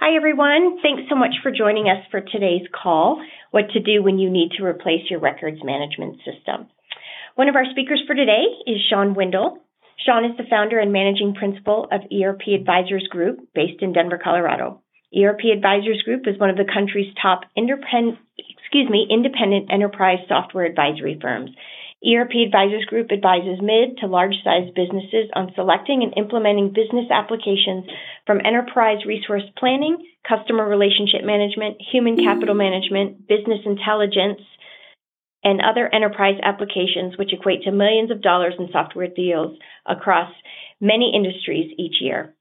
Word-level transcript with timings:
Hi, 0.00 0.14
everyone. 0.14 0.78
Thanks 0.80 1.10
so 1.10 1.16
much 1.16 1.34
for 1.42 1.50
joining 1.50 1.90
us 1.90 2.06
for 2.12 2.20
today's 2.20 2.62
call 2.70 3.20
What 3.50 3.68
to 3.72 3.80
Do 3.80 4.00
When 4.00 4.20
You 4.20 4.30
Need 4.30 4.52
to 4.56 4.64
Replace 4.64 5.10
Your 5.10 5.18
Records 5.18 5.58
Management 5.64 6.18
System. 6.18 6.68
One 7.34 7.48
of 7.48 7.56
our 7.56 7.64
speakers 7.72 8.00
for 8.06 8.14
today 8.14 8.44
is 8.64 8.78
Shawn 8.88 9.16
Windle. 9.16 9.58
Shawn 10.06 10.24
is 10.24 10.36
the 10.36 10.46
founder 10.48 10.78
and 10.78 10.92
managing 10.92 11.34
principal 11.34 11.88
of 11.90 12.02
ERP 12.14 12.42
Advisors 12.54 13.08
Group 13.10 13.48
based 13.56 13.82
in 13.82 13.92
Denver, 13.92 14.20
Colorado. 14.22 14.82
ERP 15.10 15.50
Advisors 15.52 16.00
Group 16.04 16.28
is 16.28 16.38
one 16.38 16.50
of 16.50 16.56
the 16.56 16.70
country's 16.72 17.12
top 17.20 17.40
excuse 17.56 18.88
me, 18.88 19.08
independent 19.10 19.72
enterprise 19.72 20.22
software 20.28 20.64
advisory 20.64 21.18
firms. 21.20 21.50
ERP 22.06 22.30
Advisors 22.46 22.84
Group 22.84 23.10
advises 23.10 23.58
mid 23.60 23.98
to 23.98 24.06
large 24.06 24.34
sized 24.44 24.74
businesses 24.74 25.30
on 25.34 25.52
selecting 25.56 26.02
and 26.02 26.14
implementing 26.16 26.68
business 26.70 27.10
applications 27.10 27.90
from 28.24 28.40
enterprise 28.44 29.04
resource 29.04 29.42
planning, 29.58 29.98
customer 30.22 30.68
relationship 30.68 31.24
management, 31.24 31.76
human 31.90 32.16
capital 32.16 32.54
management, 32.54 33.26
business 33.26 33.60
intelligence, 33.66 34.40
and 35.42 35.60
other 35.60 35.92
enterprise 35.92 36.38
applications 36.42 37.18
which 37.18 37.32
equate 37.32 37.62
to 37.62 37.72
millions 37.72 38.10
of 38.10 38.22
dollars 38.22 38.54
in 38.58 38.68
software 38.70 39.08
deals 39.08 39.58
across 39.86 40.30
many 40.80 41.12
industries 41.14 41.72
each 41.78 41.96
year. 42.00 42.34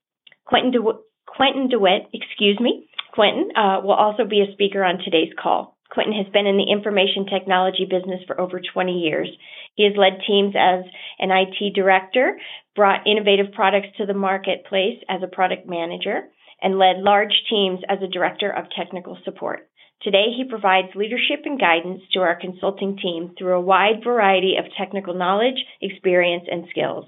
Quentin, 0.46 0.72
De- 0.72 1.00
Quentin 1.26 1.68
DeWitt, 1.70 2.10
excuse 2.14 2.60
me, 2.60 2.88
Quentin, 3.14 3.50
uh, 3.56 3.82
will 3.82 3.94
also 3.94 4.26
be 4.26 4.42
a 4.42 4.52
speaker 4.54 4.84
on 4.84 5.00
today's 5.00 5.34
call. 5.42 5.77
Quentin 5.98 6.14
has 6.14 6.32
been 6.32 6.46
in 6.46 6.58
the 6.58 6.72
information 6.72 7.26
technology 7.26 7.90
business 7.90 8.22
for 8.28 8.40
over 8.40 8.62
20 8.62 9.02
years. 9.02 9.28
He 9.74 9.84
has 9.86 9.98
led 9.98 10.22
teams 10.28 10.54
as 10.54 10.86
an 11.18 11.32
IT 11.34 11.74
director, 11.74 12.38
brought 12.76 13.08
innovative 13.08 13.52
products 13.52 13.98
to 13.98 14.06
the 14.06 14.14
marketplace 14.14 15.02
as 15.10 15.24
a 15.24 15.36
product 15.36 15.68
manager, 15.68 16.30
and 16.62 16.78
led 16.78 16.98
large 17.02 17.34
teams 17.50 17.80
as 17.90 17.98
a 18.04 18.14
director 18.14 18.52
of 18.52 18.70
technical 18.78 19.18
support. 19.26 19.70
Today, 20.04 20.38
he 20.38 20.46
provides 20.48 20.94
leadership 20.94 21.42
and 21.46 21.60
guidance 21.60 22.04
to 22.14 22.20
our 22.20 22.40
consulting 22.40 22.98
team 23.02 23.34
through 23.36 23.58
a 23.58 23.62
wide 23.62 24.04
variety 24.04 24.54
of 24.60 24.72
technical 24.78 25.16
knowledge, 25.16 25.58
experience, 25.82 26.46
and 26.46 26.68
skills. 26.70 27.06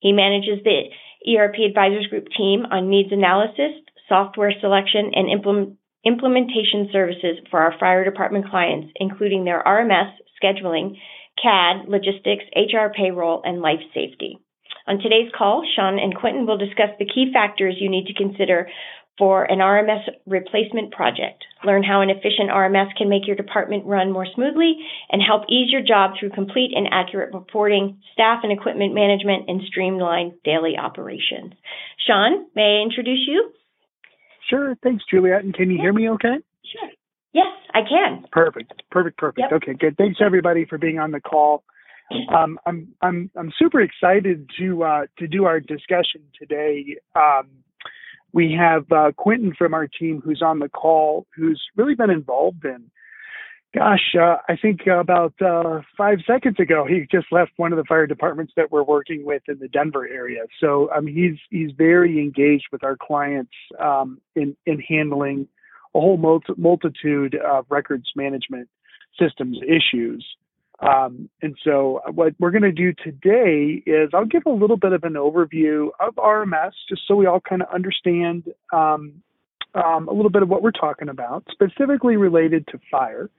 He 0.00 0.10
manages 0.10 0.58
the 0.64 0.90
ERP 1.30 1.62
Advisors 1.68 2.08
Group 2.08 2.26
team 2.36 2.66
on 2.68 2.90
needs 2.90 3.12
analysis, 3.12 3.86
software 4.08 4.52
selection, 4.60 5.12
and 5.14 5.30
implement 5.30 5.78
implementation 6.04 6.88
services 6.92 7.38
for 7.50 7.60
our 7.60 7.74
fire 7.78 8.04
department 8.04 8.48
clients, 8.50 8.92
including 8.96 9.44
their 9.44 9.62
RMS, 9.62 10.12
scheduling, 10.42 10.96
CAD, 11.40 11.88
logistics, 11.88 12.44
HR 12.54 12.92
payroll, 12.94 13.42
and 13.44 13.60
life 13.60 13.80
safety. 13.94 14.38
On 14.86 14.98
today's 14.98 15.30
call, 15.36 15.64
Shawn 15.76 15.98
and 15.98 16.14
Quentin 16.14 16.46
will 16.46 16.58
discuss 16.58 16.90
the 16.98 17.06
key 17.06 17.30
factors 17.32 17.76
you 17.78 17.88
need 17.88 18.06
to 18.06 18.14
consider 18.14 18.68
for 19.18 19.44
an 19.44 19.58
RMS 19.58 20.02
replacement 20.26 20.90
project. 20.92 21.44
Learn 21.64 21.82
how 21.82 22.00
an 22.00 22.10
efficient 22.10 22.50
RMS 22.50 22.96
can 22.96 23.08
make 23.08 23.26
your 23.26 23.36
department 23.36 23.86
run 23.86 24.10
more 24.10 24.26
smoothly 24.34 24.74
and 25.10 25.22
help 25.22 25.44
ease 25.48 25.70
your 25.70 25.82
job 25.82 26.12
through 26.18 26.30
complete 26.30 26.72
and 26.74 26.88
accurate 26.90 27.32
reporting, 27.34 28.00
staff 28.12 28.40
and 28.42 28.50
equipment 28.50 28.94
management, 28.94 29.48
and 29.48 29.60
streamlined 29.68 30.32
daily 30.44 30.76
operations. 30.76 31.52
Shawn, 32.06 32.46
may 32.56 32.80
I 32.80 32.82
introduce 32.82 33.24
you? 33.28 33.52
Sure. 34.48 34.76
Thanks, 34.82 35.04
Juliet. 35.10 35.44
And 35.44 35.54
can 35.54 35.70
you 35.70 35.78
hear 35.78 35.92
me 35.92 36.08
okay? 36.10 36.36
Sure. 36.64 36.90
Yes, 37.32 37.46
I 37.72 37.80
can. 37.80 38.24
Perfect. 38.30 38.82
Perfect. 38.90 39.16
Perfect. 39.16 39.46
Yep. 39.50 39.62
Okay, 39.62 39.74
good. 39.74 39.96
Thanks 39.96 40.18
everybody 40.24 40.66
for 40.66 40.78
being 40.78 40.98
on 40.98 41.12
the 41.12 41.20
call. 41.20 41.64
Um, 42.28 42.58
I'm 42.66 42.88
I'm 43.00 43.30
I'm 43.36 43.52
super 43.58 43.80
excited 43.80 44.50
to 44.58 44.82
uh, 44.82 45.06
to 45.18 45.26
do 45.26 45.46
our 45.46 45.60
discussion 45.60 46.20
today. 46.38 46.96
Um, 47.16 47.48
we 48.32 48.56
have 48.58 48.90
uh, 48.92 49.12
Quentin 49.16 49.54
from 49.56 49.72
our 49.72 49.86
team 49.86 50.20
who's 50.22 50.42
on 50.42 50.58
the 50.58 50.68
call, 50.68 51.26
who's 51.34 51.62
really 51.76 51.94
been 51.94 52.10
involved 52.10 52.64
in 52.64 52.90
Gosh, 53.74 54.14
uh, 54.20 54.36
I 54.50 54.56
think 54.60 54.80
about 54.86 55.32
uh, 55.40 55.80
five 55.96 56.18
seconds 56.26 56.60
ago, 56.60 56.84
he 56.86 57.06
just 57.10 57.32
left 57.32 57.52
one 57.56 57.72
of 57.72 57.78
the 57.78 57.84
fire 57.84 58.06
departments 58.06 58.52
that 58.54 58.70
we're 58.70 58.82
working 58.82 59.24
with 59.24 59.42
in 59.48 59.58
the 59.60 59.68
Denver 59.68 60.06
area. 60.06 60.42
So 60.60 60.90
um, 60.94 61.06
he's 61.06 61.36
he's 61.48 61.70
very 61.76 62.18
engaged 62.18 62.66
with 62.70 62.84
our 62.84 62.98
clients 63.00 63.52
um, 63.80 64.20
in 64.36 64.54
in 64.66 64.78
handling 64.78 65.48
a 65.94 66.00
whole 66.00 66.18
multi- 66.18 66.52
multitude 66.58 67.34
of 67.34 67.64
records 67.70 68.12
management 68.14 68.68
systems 69.18 69.58
issues. 69.66 70.22
Um, 70.80 71.30
and 71.40 71.56
so 71.64 72.00
what 72.12 72.34
we're 72.38 72.50
going 72.50 72.62
to 72.62 72.72
do 72.72 72.92
today 72.92 73.82
is 73.86 74.10
I'll 74.12 74.26
give 74.26 74.42
a 74.46 74.50
little 74.50 74.76
bit 74.76 74.92
of 74.92 75.04
an 75.04 75.14
overview 75.14 75.88
of 75.98 76.14
RMS, 76.16 76.72
just 76.88 77.02
so 77.08 77.14
we 77.14 77.24
all 77.24 77.40
kind 77.40 77.62
of 77.62 77.68
understand 77.72 78.52
um, 78.72 79.22
um, 79.74 80.08
a 80.08 80.12
little 80.12 80.30
bit 80.30 80.42
of 80.42 80.48
what 80.48 80.62
we're 80.62 80.72
talking 80.72 81.08
about, 81.08 81.46
specifically 81.52 82.16
related 82.16 82.66
to 82.68 82.80
fire. 82.90 83.30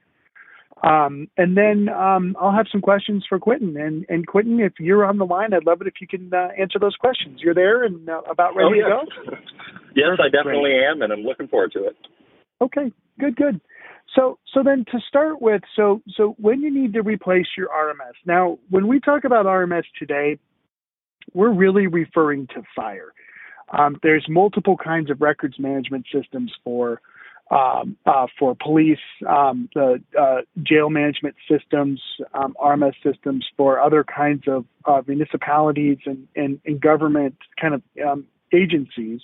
Um, 0.82 1.28
and 1.36 1.56
then 1.56 1.88
um, 1.88 2.36
I'll 2.40 2.52
have 2.52 2.66
some 2.70 2.80
questions 2.80 3.24
for 3.28 3.38
Quentin. 3.38 3.76
And, 3.76 4.04
and 4.08 4.26
Quentin, 4.26 4.60
if 4.60 4.74
you're 4.78 5.04
on 5.04 5.18
the 5.18 5.24
line, 5.24 5.54
I'd 5.54 5.64
love 5.64 5.80
it 5.80 5.86
if 5.86 5.94
you 6.00 6.06
can 6.06 6.32
uh, 6.34 6.48
answer 6.60 6.78
those 6.78 6.96
questions. 6.96 7.40
You're 7.42 7.54
there 7.54 7.84
and 7.84 8.08
uh, 8.08 8.20
about 8.28 8.54
ready 8.56 8.82
oh, 8.82 9.02
yes. 9.04 9.16
to 9.24 9.30
go? 9.30 9.36
yes, 9.96 10.18
I 10.18 10.28
definitely 10.28 10.72
Great. 10.72 10.90
am, 10.90 11.02
and 11.02 11.12
I'm 11.12 11.20
looking 11.20 11.48
forward 11.48 11.72
to 11.72 11.86
it. 11.86 11.96
Okay, 12.60 12.92
good, 13.18 13.36
good. 13.36 13.60
So, 14.14 14.38
so 14.52 14.62
then 14.62 14.84
to 14.92 14.98
start 15.08 15.40
with, 15.40 15.62
so 15.74 16.02
so 16.16 16.34
when 16.38 16.60
you 16.60 16.72
need 16.72 16.92
to 16.92 17.02
replace 17.02 17.46
your 17.56 17.68
RMS. 17.68 18.14
Now, 18.26 18.58
when 18.68 18.86
we 18.86 19.00
talk 19.00 19.24
about 19.24 19.46
RMS 19.46 19.84
today, 19.98 20.38
we're 21.32 21.52
really 21.52 21.86
referring 21.86 22.46
to 22.48 22.62
fire. 22.76 23.12
Um, 23.76 23.96
there's 24.02 24.26
multiple 24.28 24.76
kinds 24.76 25.10
of 25.10 25.20
records 25.20 25.58
management 25.58 26.06
systems 26.12 26.52
for 26.62 27.00
um, 27.50 27.96
uh, 28.06 28.26
for 28.38 28.54
police, 28.54 28.98
um, 29.28 29.68
the 29.74 30.02
uh, 30.18 30.40
jail 30.62 30.88
management 30.88 31.36
systems, 31.48 32.00
um, 32.32 32.56
RMS 32.62 32.94
systems 33.02 33.46
for 33.56 33.80
other 33.80 34.02
kinds 34.02 34.44
of 34.48 34.64
uh, 34.86 35.02
municipalities 35.06 35.98
and, 36.06 36.26
and, 36.34 36.60
and, 36.64 36.80
government 36.80 37.36
kind 37.60 37.74
of 37.74 37.82
um, 38.06 38.26
agencies. 38.52 39.20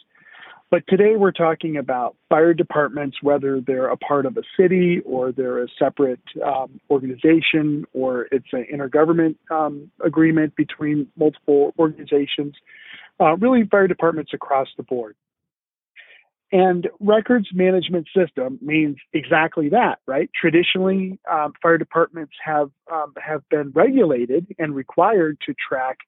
But 0.71 0.87
today 0.87 1.17
we're 1.17 1.33
talking 1.33 1.77
about 1.77 2.15
fire 2.29 2.55
departments, 2.55 3.17
whether 3.23 3.61
they're 3.61 3.89
a 3.89 3.97
part 3.97 4.25
of 4.25 4.37
a 4.37 4.43
city 4.57 5.01
or 5.05 5.33
they're 5.33 5.65
a 5.65 5.69
separate 5.79 6.21
um, 6.45 6.79
organization 6.91 7.85
or 7.93 8.29
it's 8.31 8.53
an 8.53 8.67
intergovernment 8.73 9.37
um, 9.51 9.91
agreement 10.05 10.55
between 10.55 11.09
multiple 11.17 11.75
organizations. 11.79 12.55
Uh, 13.19 13.37
really, 13.39 13.65
fire 13.65 13.89
departments 13.89 14.33
across 14.33 14.69
the 14.77 14.83
board. 14.83 15.17
And 16.53 16.89
records 16.99 17.49
management 17.55 18.09
system 18.17 18.59
means 18.61 18.97
exactly 19.13 19.69
that, 19.69 20.01
right? 20.07 20.29
Traditionally, 20.35 21.19
um, 21.31 21.53
fire 21.63 21.79
departments 21.79 22.33
have 22.45 22.71
um, 22.93 23.15
have 23.25 23.49
been 23.51 23.71
regulated 23.71 24.49
and 24.59 24.75
required 24.75 25.39
to 25.47 25.55
track 25.55 25.99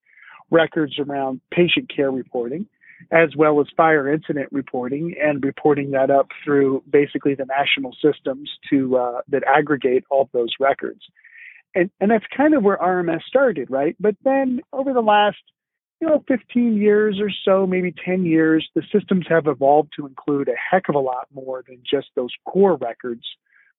records 0.51 0.99
around 0.99 1.41
patient 1.53 1.91
care 1.95 2.11
reporting, 2.11 2.67
as 3.13 3.37
well 3.37 3.61
as 3.61 3.69
fire 3.77 4.13
incident 4.13 4.49
reporting, 4.51 5.15
and 5.23 5.45
reporting 5.45 5.93
that 5.93 6.11
up 6.11 6.27
through 6.45 6.83
basically 6.91 7.37
the 7.37 7.47
national 7.47 7.97
systems 8.03 8.51
to 8.69 8.97
uh, 8.97 9.21
that 9.29 9.45
aggregate 9.47 10.05
all 10.11 10.29
those 10.33 10.51
records. 10.59 11.03
And 11.77 11.89
and 12.01 12.11
that's 12.11 12.27
kind 12.37 12.55
of 12.55 12.65
where 12.65 12.79
RMS 12.79 13.23
started, 13.29 13.71
right? 13.71 13.95
But 14.01 14.17
then 14.25 14.61
over 14.73 14.93
the 14.93 15.01
last 15.03 15.39
you 16.03 16.09
know, 16.09 16.25
15 16.27 16.79
years 16.79 17.21
or 17.21 17.31
so, 17.45 17.65
maybe 17.65 17.95
10 18.05 18.27
years, 18.27 18.69
the 18.75 18.83
systems 18.93 19.25
have 19.29 19.47
evolved 19.47 19.91
to 19.97 20.05
include 20.05 20.49
a 20.49 20.55
heck 20.57 20.89
of 20.89 20.97
a 20.97 20.99
lot 20.99 21.29
more 21.33 21.63
than 21.69 21.79
just 21.89 22.09
those 22.17 22.33
core 22.45 22.75
records, 22.75 23.23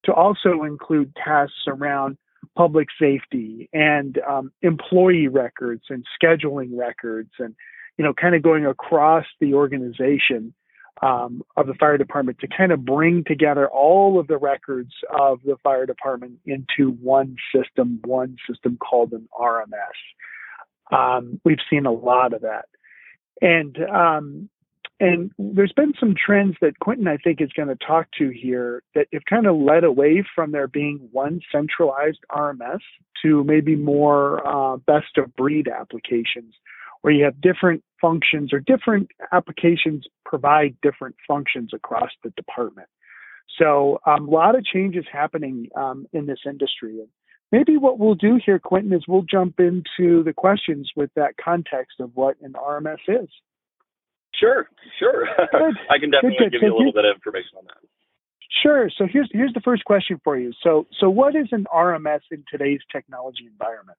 to 0.06 0.13
also 0.13 0.63
include 0.63 1.13
tasks 1.22 1.66
around 1.67 2.17
public 2.56 2.88
safety 2.97 3.69
and 3.73 4.19
um, 4.25 4.53
employee 4.61 5.28
records 5.28 5.84
and 5.89 6.06
scheduling 6.17 6.69
records 6.72 7.31
and, 7.39 7.56
you 7.97 8.06
know, 8.06 8.13
kind 8.13 8.35
of 8.35 8.41
going 8.41 8.66
across 8.66 9.25
the 9.41 9.53
organization 9.53 10.53
um, 11.01 11.41
of 11.58 11.67
the 11.67 11.73
fire 11.73 11.97
department 11.97 12.40
to 12.40 12.47
kind 12.47 12.72
of 12.72 12.85
bring 12.85 13.26
together 13.26 13.67
all 13.67 14.17
of 14.17 14.28
the 14.28 14.37
records 14.37 14.93
of 15.19 15.41
the 15.43 15.58
fire 15.61 15.85
department 15.85 16.40
into 16.46 16.91
one 17.02 17.35
system, 17.53 17.99
one 18.05 18.37
system 18.49 18.78
called 18.78 19.11
an 19.11 19.28
RMS. 19.37 19.67
Um, 20.91 21.40
we've 21.44 21.59
seen 21.70 21.85
a 21.85 21.91
lot 21.91 22.34
of 22.34 22.41
that, 22.41 22.66
and 23.41 23.78
um, 23.90 24.50
and 25.00 25.32
there's 25.38 25.74
been 25.74 25.94
some 26.00 26.16
trends 26.16 26.56
that 26.62 26.80
Quentin 26.80 27.08
I 27.08 27.18
think 27.18 27.41
is 27.41 27.52
going 27.56 27.70
to 27.70 27.76
talk 27.76 28.08
to 28.20 28.30
here 28.30 28.84
that 28.96 29.08
have 29.12 29.26
kind 29.26 29.47
of 29.47 29.58
led 29.58 29.84
away 29.84 30.24
from 30.35 30.52
there 30.52 30.68
being 30.68 31.09
one 31.12 31.41
centralized 31.52 32.20
RMS 32.32 32.80
to 33.24 33.44
maybe 33.44 33.76
more 33.76 34.46
uh, 34.47 34.78
best 34.78 35.18
of 35.18 35.35
breed 35.35 35.68
applications 35.68 36.53
where 37.02 37.14
you 37.14 37.26
have 37.26 37.41
different 37.41 37.84
functions 38.00 38.53
or 38.53 38.59
different 38.62 39.09
applications 39.34 40.06
provide 40.26 40.76
different 40.82 41.16
functions 41.28 41.72
across 41.74 42.09
the 42.24 42.29
department. 42.32 42.88
So 43.59 44.00
um, 44.06 44.28
a 44.29 44.32
lot 44.32 44.56
of 44.56 44.64
changes 44.64 45.06
happening 45.12 45.68
um, 45.76 46.08
in 46.14 46.26
this 46.26 46.40
industry 46.46 47.02
maybe 47.53 47.78
what 47.78 48.00
we'll 48.00 48.16
do 48.16 48.40
here, 48.44 48.58
Quentin, 48.58 48.91
is 48.91 49.03
we'll 49.08 49.22
jump 49.22 49.59
into 49.59 50.23
the 50.23 50.34
questions 50.35 50.91
with 50.96 51.11
that 51.16 51.35
context 51.38 52.00
of 52.00 52.09
what 52.16 52.35
an 52.41 52.53
RMS 52.53 52.97
is. 53.08 53.29
Sure, 54.34 54.67
sure. 54.97 55.28
I 55.90 56.00
can 56.00 56.09
definitely 56.09 56.38
good, 56.40 56.52
good. 56.52 56.52
give 56.53 56.61
so 56.61 56.66
you 56.66 56.73
a 56.73 56.78
little 56.78 56.94
bit 56.94 57.05
of 57.05 57.16
information 57.16 57.59
on 57.59 57.66
that. 57.66 57.78
Sure. 58.64 58.90
So 58.97 59.05
here's 59.11 59.29
here's 59.32 59.53
the 59.53 59.61
first 59.61 59.85
question 59.85 60.20
for 60.23 60.38
you. 60.38 60.52
So 60.64 60.88
so 61.00 61.09
what 61.09 61.35
is 61.35 61.47
an 61.52 61.66
RMS 61.73 62.22
in 62.32 62.44
today's 62.52 62.82
technology 62.91 63.46
environment? 63.46 63.97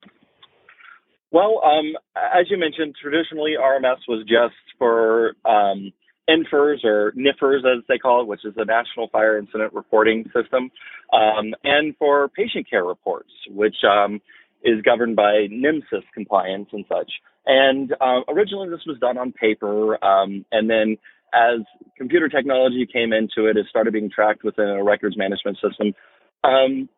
Well, 1.31 1.61
um, 1.65 1.95
as 2.17 2.47
you 2.51 2.59
mentioned, 2.59 2.95
traditionally 3.01 3.55
RMS 3.61 3.99
was 4.09 4.25
just 4.27 4.55
for 4.79 5.35
um, 5.45 5.93
NFIRS 6.29 6.85
or 6.85 7.13
NIFERS 7.13 7.65
as 7.65 7.85
they 7.89 7.99
call 7.99 8.23
it, 8.23 8.27
which 8.27 8.45
is 8.45 8.55
the 8.55 8.65
National 8.65 9.09
Fire 9.09 9.39
Incident 9.39 9.75
Reporting 9.75 10.25
System, 10.35 10.71
um, 11.13 11.55
and 11.63 11.95
for 11.99 12.29
patient 12.29 12.69
care 12.69 12.85
reports, 12.85 13.31
which 13.49 13.77
um, 13.89 14.21
is 14.63 14.81
governed 14.83 15.17
by 15.17 15.47
NEMSIS 15.51 16.03
compliance 16.15 16.69
and 16.73 16.85
such. 16.89 17.11
And 17.47 17.93
uh, 18.01 18.21
originally 18.29 18.71
this 18.71 18.87
was 18.87 18.99
done 18.99 19.19
on 19.19 19.33
paper, 19.33 20.03
um, 20.03 20.47
and 20.51 20.71
then 20.71 20.97
as 21.35 21.61
computer 21.99 22.29
technology 22.29 22.87
came 22.91 23.13
into 23.13 23.49
it, 23.49 23.57
it 23.57 23.67
started 23.69 23.93
being 23.93 24.11
tracked 24.11 24.45
within 24.45 24.69
a 24.69 24.83
records 24.83 25.17
management 25.17 25.59
system 25.59 25.93
um, 26.43 26.89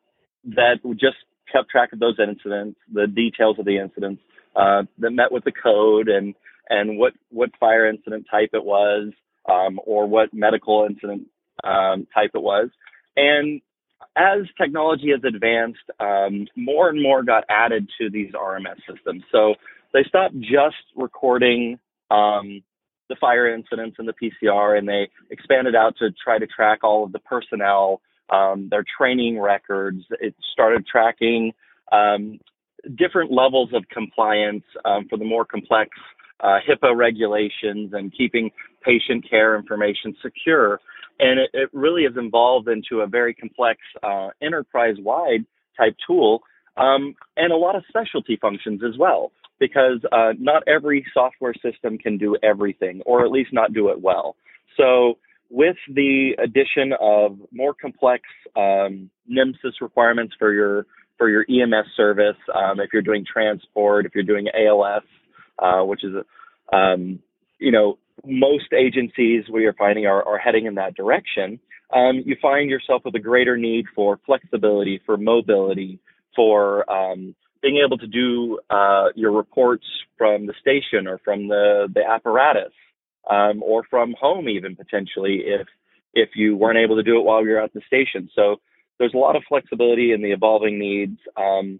that 0.44 0.76
just 1.00 1.17
kept 1.50 1.70
track 1.70 1.93
of 1.93 1.99
those 1.99 2.19
incidents, 2.20 2.79
the 2.93 3.06
details 3.06 3.58
of 3.58 3.64
the 3.64 3.79
incidents, 3.79 4.22
uh, 4.55 4.82
that 4.99 5.11
met 5.11 5.32
with 5.32 5.44
the 5.44 5.52
code 5.52 6.08
and 6.08 6.34
and 6.69 6.99
what 6.99 7.13
what 7.31 7.51
fire 7.59 7.89
incident 7.89 8.27
type 8.31 8.51
it 8.53 8.65
was, 8.65 9.13
um, 9.49 9.81
or 9.85 10.07
what 10.07 10.33
medical 10.33 10.87
incident 10.89 11.27
um, 11.65 12.07
type 12.15 12.31
it 12.35 12.43
was. 12.43 12.71
And 13.17 13.61
as 14.17 14.41
technology 14.61 15.11
has 15.11 15.21
advanced, 15.25 15.79
um, 16.01 16.47
more 16.57 16.89
and 16.89 17.03
more 17.03 17.23
got 17.23 17.45
added 17.49 17.89
to 18.01 18.11
these 18.11 18.33
RMS 18.33 18.77
systems. 18.91 19.23
So 19.31 19.55
they 19.93 20.05
stopped 20.05 20.39
just 20.41 20.77
recording 20.95 21.79
um, 22.11 22.63
the 23.09 23.17
fire 23.21 23.53
incidents 23.55 23.97
and 23.99 24.09
the 24.09 24.15
PCR, 24.15 24.79
and 24.79 24.89
they 24.89 25.09
expanded 25.31 25.75
out 25.75 25.97
to 25.99 26.11
try 26.23 26.39
to 26.39 26.47
track 26.47 26.81
all 26.83 27.05
of 27.05 27.13
the 27.13 27.19
personnel, 27.21 28.01
um, 28.31 28.69
their 28.71 28.85
training 28.99 29.39
records. 29.39 30.03
It 30.21 30.35
started 30.53 30.87
tracking 30.87 31.53
um, 31.93 32.41
different 32.97 33.33
levels 33.33 33.71
of 33.73 33.89
compliance 33.89 34.65
um, 34.85 35.07
for 35.09 35.17
the 35.17 35.25
more 35.25 35.45
complex 35.45 35.91
uh, 36.41 36.59
HIPAA 36.69 36.97
regulations 36.97 37.93
and 37.93 38.12
keeping 38.17 38.50
patient 38.83 39.29
care 39.29 39.56
information 39.56 40.15
secure. 40.23 40.81
And 41.19 41.41
it, 41.41 41.50
it 41.53 41.71
really 41.73 42.05
has 42.05 42.12
evolved 42.17 42.69
into 42.69 43.00
a 43.00 43.06
very 43.06 43.35
complex 43.35 43.81
uh, 44.03 44.29
enterprise 44.43 44.97
wide 44.99 45.47
type 45.77 45.97
tool 46.06 46.43
um, 46.77 47.15
and 47.37 47.53
a 47.53 47.56
lot 47.56 47.75
of 47.75 47.85
specialty 47.88 48.37
functions 48.41 48.83
as 48.87 48.99
well 48.99 49.33
because 49.59 50.00
uh, 50.12 50.33
not 50.38 50.62
every 50.69 51.05
software 51.15 51.55
system 51.55 51.97
can 51.97 52.19
do 52.19 52.37
everything, 52.43 53.00
or 53.06 53.25
at 53.25 53.31
least 53.31 53.53
not 53.53 53.73
do 53.73 53.89
it 53.89 54.00
well. 54.00 54.37
So, 54.77 55.19
with 55.49 55.77
the 55.89 56.32
addition 56.43 56.93
of 57.00 57.39
more 57.53 57.73
complex 57.73 58.25
um, 58.56 59.11
NEMSIS 59.31 59.81
requirements 59.81 60.35
for 60.39 60.53
your 60.53 60.87
for 61.17 61.31
your 61.31 61.47
EMS 61.49 61.87
service, 61.97 62.37
um, 62.55 62.81
if 62.81 62.91
you're 62.93 63.00
doing 63.00 63.25
transport, 63.25 64.05
if 64.05 64.15
you're 64.15 64.25
doing 64.25 64.49
ALS, 64.55 65.03
uh, 65.58 65.82
which 65.82 66.05
is, 66.05 66.14
um, 66.73 67.20
you 67.58 67.70
know, 67.70 67.99
most 68.25 68.73
agencies 68.73 69.44
we 69.53 69.67
are 69.67 69.73
finding 69.75 70.06
are, 70.06 70.23
are 70.26 70.38
heading 70.38 70.67
in 70.67 70.75
that 70.76 70.94
direction. 70.94 71.58
Um, 71.93 72.23
you 72.25 72.37
find 72.41 72.69
yourself 72.69 73.03
with 73.05 73.14
a 73.14 73.20
greater 73.20 73.56
need 73.56 73.87
for 73.94 74.19
flexibility, 74.26 75.00
for 75.06 75.17
mobility, 75.17 76.00
for 76.35 76.91
um, 76.91 77.35
being 77.62 77.82
able 77.85 77.99
to 77.99 78.06
do 78.06 78.58
uh, 78.70 79.08
your 79.14 79.32
reports 79.32 79.85
from 80.19 80.47
the 80.47 80.55
station 80.61 81.06
or 81.06 81.19
from 81.19 81.49
the, 81.49 81.88
the 81.93 82.03
apparatus 82.05 82.73
um, 83.31 83.62
or 83.62 83.85
from 83.88 84.14
home 84.20 84.49
even 84.49 84.76
potentially 84.76 85.43
if 85.44 85.67
if 86.14 86.31
you 86.35 86.56
weren't 86.56 86.79
able 86.79 86.97
to 86.97 87.03
do 87.03 87.19
it 87.19 87.25
while 87.25 87.44
you're 87.44 87.62
at 87.62 87.75
the 87.75 87.82
station. 87.87 88.31
So 88.35 88.56
there's 88.99 89.12
a 89.12 89.19
lot 89.19 89.37
of 89.37 89.43
flexibility 89.47 90.12
in 90.12 90.23
the 90.23 90.32
evolving 90.32 90.79
needs. 90.79 91.19
Um, 91.37 91.79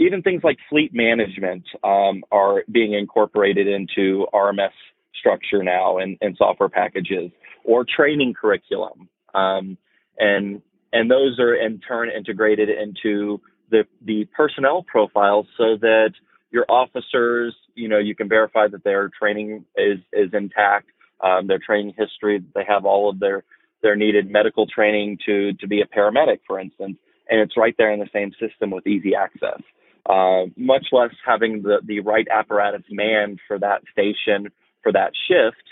even 0.00 0.22
things 0.22 0.42
like 0.42 0.56
fleet 0.68 0.92
management 0.94 1.62
um, 1.84 2.24
are 2.32 2.64
being 2.72 2.94
incorporated 2.94 3.68
into 3.68 4.26
RMS 4.32 4.70
structure 5.18 5.62
now 5.62 5.98
and, 5.98 6.16
and 6.22 6.34
software 6.38 6.70
packages 6.70 7.30
or 7.64 7.84
training 7.84 8.32
curriculum. 8.34 9.08
Um, 9.34 9.76
and 10.18 10.62
and 10.92 11.08
those 11.08 11.38
are 11.38 11.54
in 11.54 11.78
turn 11.80 12.08
integrated 12.10 12.68
into 12.68 13.40
the 13.70 13.84
the 14.04 14.24
personnel 14.34 14.82
profiles 14.82 15.46
so 15.56 15.76
that 15.80 16.12
your 16.50 16.64
officers, 16.68 17.54
you 17.74 17.88
know, 17.88 17.98
you 17.98 18.16
can 18.16 18.28
verify 18.28 18.66
that 18.68 18.82
their 18.82 19.10
training 19.16 19.66
is 19.76 19.98
is 20.14 20.30
intact, 20.32 20.86
um, 21.20 21.46
their 21.46 21.60
training 21.64 21.94
history, 21.96 22.42
they 22.54 22.64
have 22.66 22.86
all 22.86 23.10
of 23.10 23.20
their 23.20 23.44
their 23.82 23.96
needed 23.96 24.30
medical 24.30 24.66
training 24.66 25.18
to 25.26 25.52
to 25.54 25.68
be 25.68 25.82
a 25.82 25.86
paramedic, 25.86 26.40
for 26.46 26.58
instance, 26.58 26.96
and 27.28 27.40
it's 27.40 27.56
right 27.58 27.74
there 27.76 27.92
in 27.92 28.00
the 28.00 28.08
same 28.14 28.32
system 28.40 28.70
with 28.70 28.86
easy 28.86 29.14
access. 29.14 29.60
Uh, 30.06 30.46
much 30.56 30.86
less 30.92 31.10
having 31.24 31.62
the 31.62 31.78
the 31.84 32.00
right 32.00 32.26
apparatus 32.30 32.82
manned 32.90 33.38
for 33.46 33.58
that 33.58 33.82
station 33.92 34.50
for 34.82 34.92
that 34.92 35.12
shift, 35.28 35.62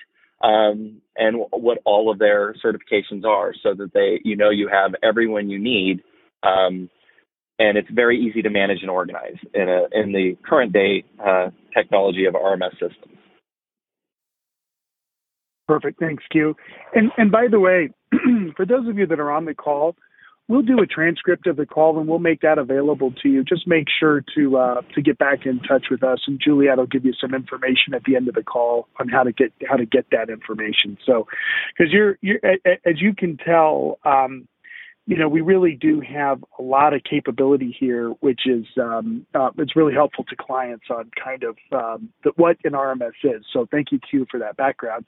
um, 0.42 1.00
and 1.16 1.44
what 1.50 1.78
all 1.84 2.10
of 2.10 2.18
their 2.18 2.54
certifications 2.54 3.24
are, 3.24 3.54
so 3.62 3.74
that 3.74 3.92
they 3.94 4.20
you 4.24 4.36
know 4.36 4.50
you 4.50 4.68
have 4.68 4.94
everyone 5.02 5.48
you 5.48 5.58
need. 5.58 6.02
Um, 6.42 6.90
and 7.58 7.76
it's 7.76 7.90
very 7.90 8.20
easy 8.20 8.40
to 8.42 8.50
manage 8.50 8.82
and 8.82 8.90
organize 8.90 9.36
in 9.54 9.68
a 9.68 9.86
in 9.92 10.12
the 10.12 10.36
current 10.48 10.72
day 10.72 11.04
uh, 11.24 11.50
technology 11.74 12.24
of 12.26 12.34
RMS 12.34 12.72
systems. 12.72 13.16
Perfect, 15.66 15.98
thanks, 16.00 16.24
Q. 16.30 16.54
And 16.94 17.10
and 17.16 17.32
by 17.32 17.46
the 17.50 17.60
way, 17.60 17.90
for 18.56 18.64
those 18.64 18.88
of 18.88 18.96
you 18.96 19.06
that 19.06 19.18
are 19.18 19.30
on 19.32 19.44
the 19.44 19.54
call, 19.54 19.96
we'll 20.48 20.62
do 20.62 20.78
a 20.80 20.86
transcript 20.86 21.46
of 21.46 21.56
the 21.56 21.66
call 21.66 21.98
and 21.98 22.08
we'll 22.08 22.18
make 22.18 22.40
that 22.40 22.58
available 22.58 23.12
to 23.22 23.28
you. 23.28 23.44
Just 23.44 23.66
make 23.66 23.86
sure 24.00 24.24
to 24.34 24.56
uh, 24.56 24.80
to 24.94 25.02
get 25.02 25.18
back 25.18 25.46
in 25.46 25.60
touch 25.60 25.86
with 25.90 26.02
us, 26.02 26.20
and 26.26 26.40
Juliet 26.42 26.78
will 26.78 26.86
give 26.86 27.04
you 27.04 27.12
some 27.20 27.34
information 27.34 27.94
at 27.94 28.02
the 28.04 28.16
end 28.16 28.28
of 28.28 28.34
the 28.34 28.42
call 28.42 28.88
on 28.98 29.08
how 29.08 29.22
to 29.22 29.32
get 29.32 29.52
how 29.68 29.76
to 29.76 29.86
get 29.86 30.06
that 30.10 30.30
information. 30.30 30.96
So, 31.04 31.26
because 31.76 31.92
you're 31.92 32.18
you're 32.20 32.40
as 32.84 33.00
you 33.00 33.14
can 33.14 33.36
tell. 33.36 33.98
Um, 34.04 34.48
you 35.06 35.16
know, 35.16 35.26
we 35.26 35.40
really 35.40 35.72
do 35.74 36.02
have 36.02 36.44
a 36.58 36.62
lot 36.62 36.92
of 36.92 37.00
capability 37.02 37.74
here, 37.80 38.10
which 38.20 38.42
is 38.44 38.66
um, 38.78 39.26
uh, 39.34 39.48
it's 39.56 39.74
really 39.74 39.94
helpful 39.94 40.22
to 40.24 40.36
clients 40.36 40.84
on 40.90 41.10
kind 41.24 41.44
of 41.44 41.56
um, 41.72 42.10
the, 42.24 42.32
what 42.36 42.58
an 42.64 42.72
RMS 42.72 43.14
is. 43.24 43.42
So 43.50 43.66
thank 43.70 43.90
you, 43.90 43.98
Q, 44.00 44.26
for 44.30 44.38
that 44.40 44.58
background. 44.58 45.06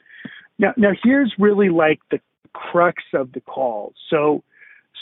Now, 0.59 0.73
now 0.79 0.93
here's 1.05 1.35
really 1.39 1.69
like 1.69 2.01
the 2.11 2.19
crux 2.55 3.03
of 3.13 3.33
the 3.33 3.43
call. 3.43 3.93
So, 4.09 4.43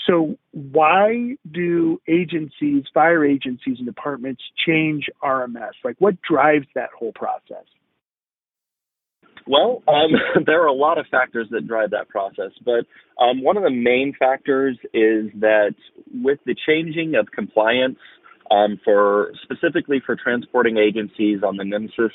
so 0.08 0.36
why 0.52 1.36
do 1.52 2.00
agencies, 2.08 2.84
fire 2.94 3.24
agencies, 3.24 3.76
and 3.78 3.86
departments 3.86 4.42
change 4.66 5.06
RMS? 5.22 5.72
Like, 5.84 5.96
what 5.98 6.14
drives 6.22 6.66
that 6.74 6.90
whole 6.98 7.12
process? 7.12 7.64
Well, 9.46 9.82
um, 9.88 10.12
there 10.46 10.62
are 10.62 10.66
a 10.66 10.72
lot 10.72 10.98
of 10.98 11.06
factors 11.10 11.48
that 11.50 11.66
drive 11.66 11.90
that 11.90 12.08
process, 12.08 12.52
but 12.64 12.86
um, 13.22 13.42
one 13.42 13.56
of 13.56 13.62
the 13.62 13.70
main 13.70 14.14
factors 14.18 14.78
is 14.94 15.30
that 15.40 15.74
with 16.12 16.38
the 16.46 16.54
changing 16.66 17.14
of 17.14 17.28
compliance 17.34 17.98
um, 18.50 18.80
for 18.84 19.32
specifically 19.42 20.02
for 20.04 20.16
transporting 20.16 20.78
agencies 20.78 21.40
on 21.46 21.56
the 21.56 21.64
NEMSIS 21.64 22.10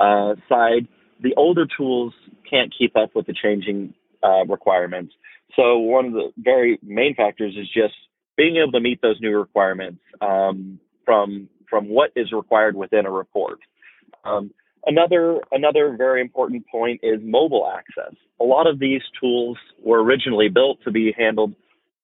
uh, 0.00 0.34
side, 0.48 0.88
the 1.22 1.34
older 1.36 1.66
tools 1.76 2.14
can't 2.48 2.72
keep 2.76 2.96
up 2.96 3.10
with 3.14 3.26
the 3.26 3.34
changing 3.34 3.94
uh, 4.22 4.44
requirements. 4.46 5.14
So 5.56 5.78
one 5.78 6.06
of 6.06 6.12
the 6.12 6.30
very 6.38 6.78
main 6.82 7.14
factors 7.14 7.54
is 7.56 7.68
just 7.68 7.94
being 8.36 8.56
able 8.56 8.72
to 8.72 8.80
meet 8.80 9.00
those 9.02 9.20
new 9.20 9.36
requirements 9.36 10.00
um, 10.20 10.78
from 11.04 11.48
from 11.68 11.88
what 11.88 12.10
is 12.16 12.32
required 12.32 12.76
within 12.76 13.04
a 13.04 13.10
report. 13.10 13.58
Um, 14.24 14.50
Another 14.86 15.40
another 15.52 15.96
very 15.98 16.20
important 16.20 16.66
point 16.66 17.00
is 17.02 17.20
mobile 17.22 17.70
access. 17.70 18.14
A 18.40 18.44
lot 18.44 18.66
of 18.66 18.78
these 18.78 19.02
tools 19.20 19.58
were 19.82 20.02
originally 20.02 20.48
built 20.48 20.78
to 20.84 20.90
be 20.90 21.12
handled 21.12 21.54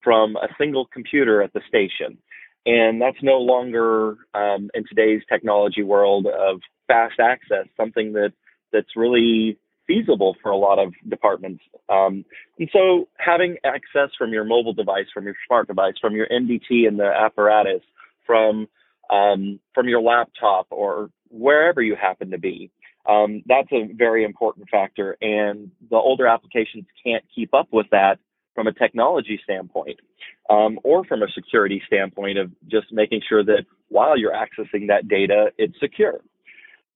from 0.03 0.37
a 0.37 0.49
single 0.59 0.85
computer 0.87 1.41
at 1.41 1.53
the 1.55 1.63
station, 1.67 2.19
and 2.67 3.01
that's 3.01 3.23
no 3.23 3.39
longer 3.39 4.17
um, 4.35 4.71
in 4.75 4.85
today's 4.87 5.23
technology 5.31 5.83
world 5.83 6.27
of 6.27 6.61
fast 6.87 7.21
access 7.21 7.67
something 7.77 8.13
that 8.13 8.33
that's 8.73 8.97
really 8.97 9.57
feasible 9.87 10.37
for 10.43 10.51
a 10.51 10.57
lot 10.57 10.79
of 10.79 10.93
departments. 11.09 11.63
Um, 11.89 12.25
and 12.59 12.69
so 12.73 13.09
having 13.19 13.57
access 13.65 14.11
from 14.17 14.33
your 14.33 14.45
mobile 14.45 14.73
device, 14.73 15.07
from 15.13 15.25
your 15.25 15.35
smart 15.47 15.69
device, 15.69 15.95
from 16.01 16.15
your 16.15 16.27
MDT 16.29 16.87
and 16.89 16.99
the 16.99 17.07
apparatus, 17.07 17.83
from 18.27 18.69
um, 19.11 19.61
from 19.75 19.89
your 19.89 20.01
laptop 20.01 20.67
or 20.71 21.11
wherever 21.29 21.83
you 21.83 21.95
happen 21.95 22.31
to 22.31 22.39
be. 22.39 22.71
Um, 23.07 23.43
that's 23.47 23.69
a 23.71 23.93
very 23.93 24.25
important 24.25 24.71
factor, 24.71 25.19
and 25.21 25.71
the 25.91 25.97
older 25.97 26.27
applications 26.27 26.87
can't 27.05 27.23
keep 27.35 27.53
up 27.53 27.69
with 27.71 27.87
that 27.91 28.19
from 28.55 28.67
a 28.67 28.73
technology 28.73 29.39
standpoint 29.43 30.01
um, 30.49 30.79
or 30.85 31.05
from 31.05 31.23
a 31.23 31.29
security 31.35 31.83
standpoint 31.87 32.39
of 32.39 32.51
just 32.69 32.87
making 32.93 33.21
sure 33.29 33.45
that 33.45 33.67
while 33.89 34.17
you're 34.17 34.33
accessing 34.33 34.89
that 34.89 35.09
data, 35.09 35.51
it's 35.59 35.79
secure. 35.81 36.21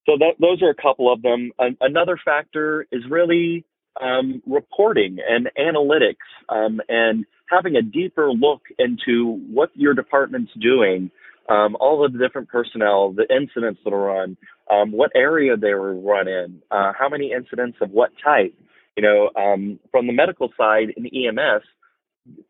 So 0.07 0.17
that, 0.19 0.35
those 0.41 0.63
are 0.63 0.71
a 0.71 0.75
couple 0.75 1.13
of 1.13 1.23
them. 1.23 1.53
An, 1.59 1.77
another 1.81 2.19
factor 2.23 2.87
is 2.91 3.03
really 3.09 3.65
um, 4.01 4.43
reporting 4.47 5.19
and 5.29 5.51
analytics 5.59 6.17
um, 6.49 6.81
and 6.89 7.25
having 7.51 7.77
a 7.77 7.83
deeper 7.83 8.31
look 8.31 8.63
into 8.79 9.41
what 9.51 9.71
your 9.75 9.95
department's 9.95 10.53
doing, 10.61 11.11
um, 11.49 11.77
all 11.81 12.05
of 12.05 12.13
the 12.13 12.19
different 12.19 12.49
personnel, 12.49 13.13
the 13.13 13.27
incidents 13.35 13.81
that 13.85 13.93
are 13.93 13.99
run, 13.99 14.37
um, 14.71 14.93
what 14.93 15.11
area 15.15 15.57
they 15.57 15.73
were 15.75 15.95
run 15.95 16.29
in, 16.29 16.63
uh, 16.71 16.93
how 16.99 17.09
many 17.09 17.33
incidents 17.33 17.79
of 17.81 17.91
what 17.91 18.11
type. 18.23 18.55
You 18.97 19.03
know, 19.03 19.31
um, 19.41 19.79
from 19.93 20.09
the 20.09 20.13
medical 20.13 20.53
side 20.59 20.89
in 20.97 21.07
EMS, 21.07 21.63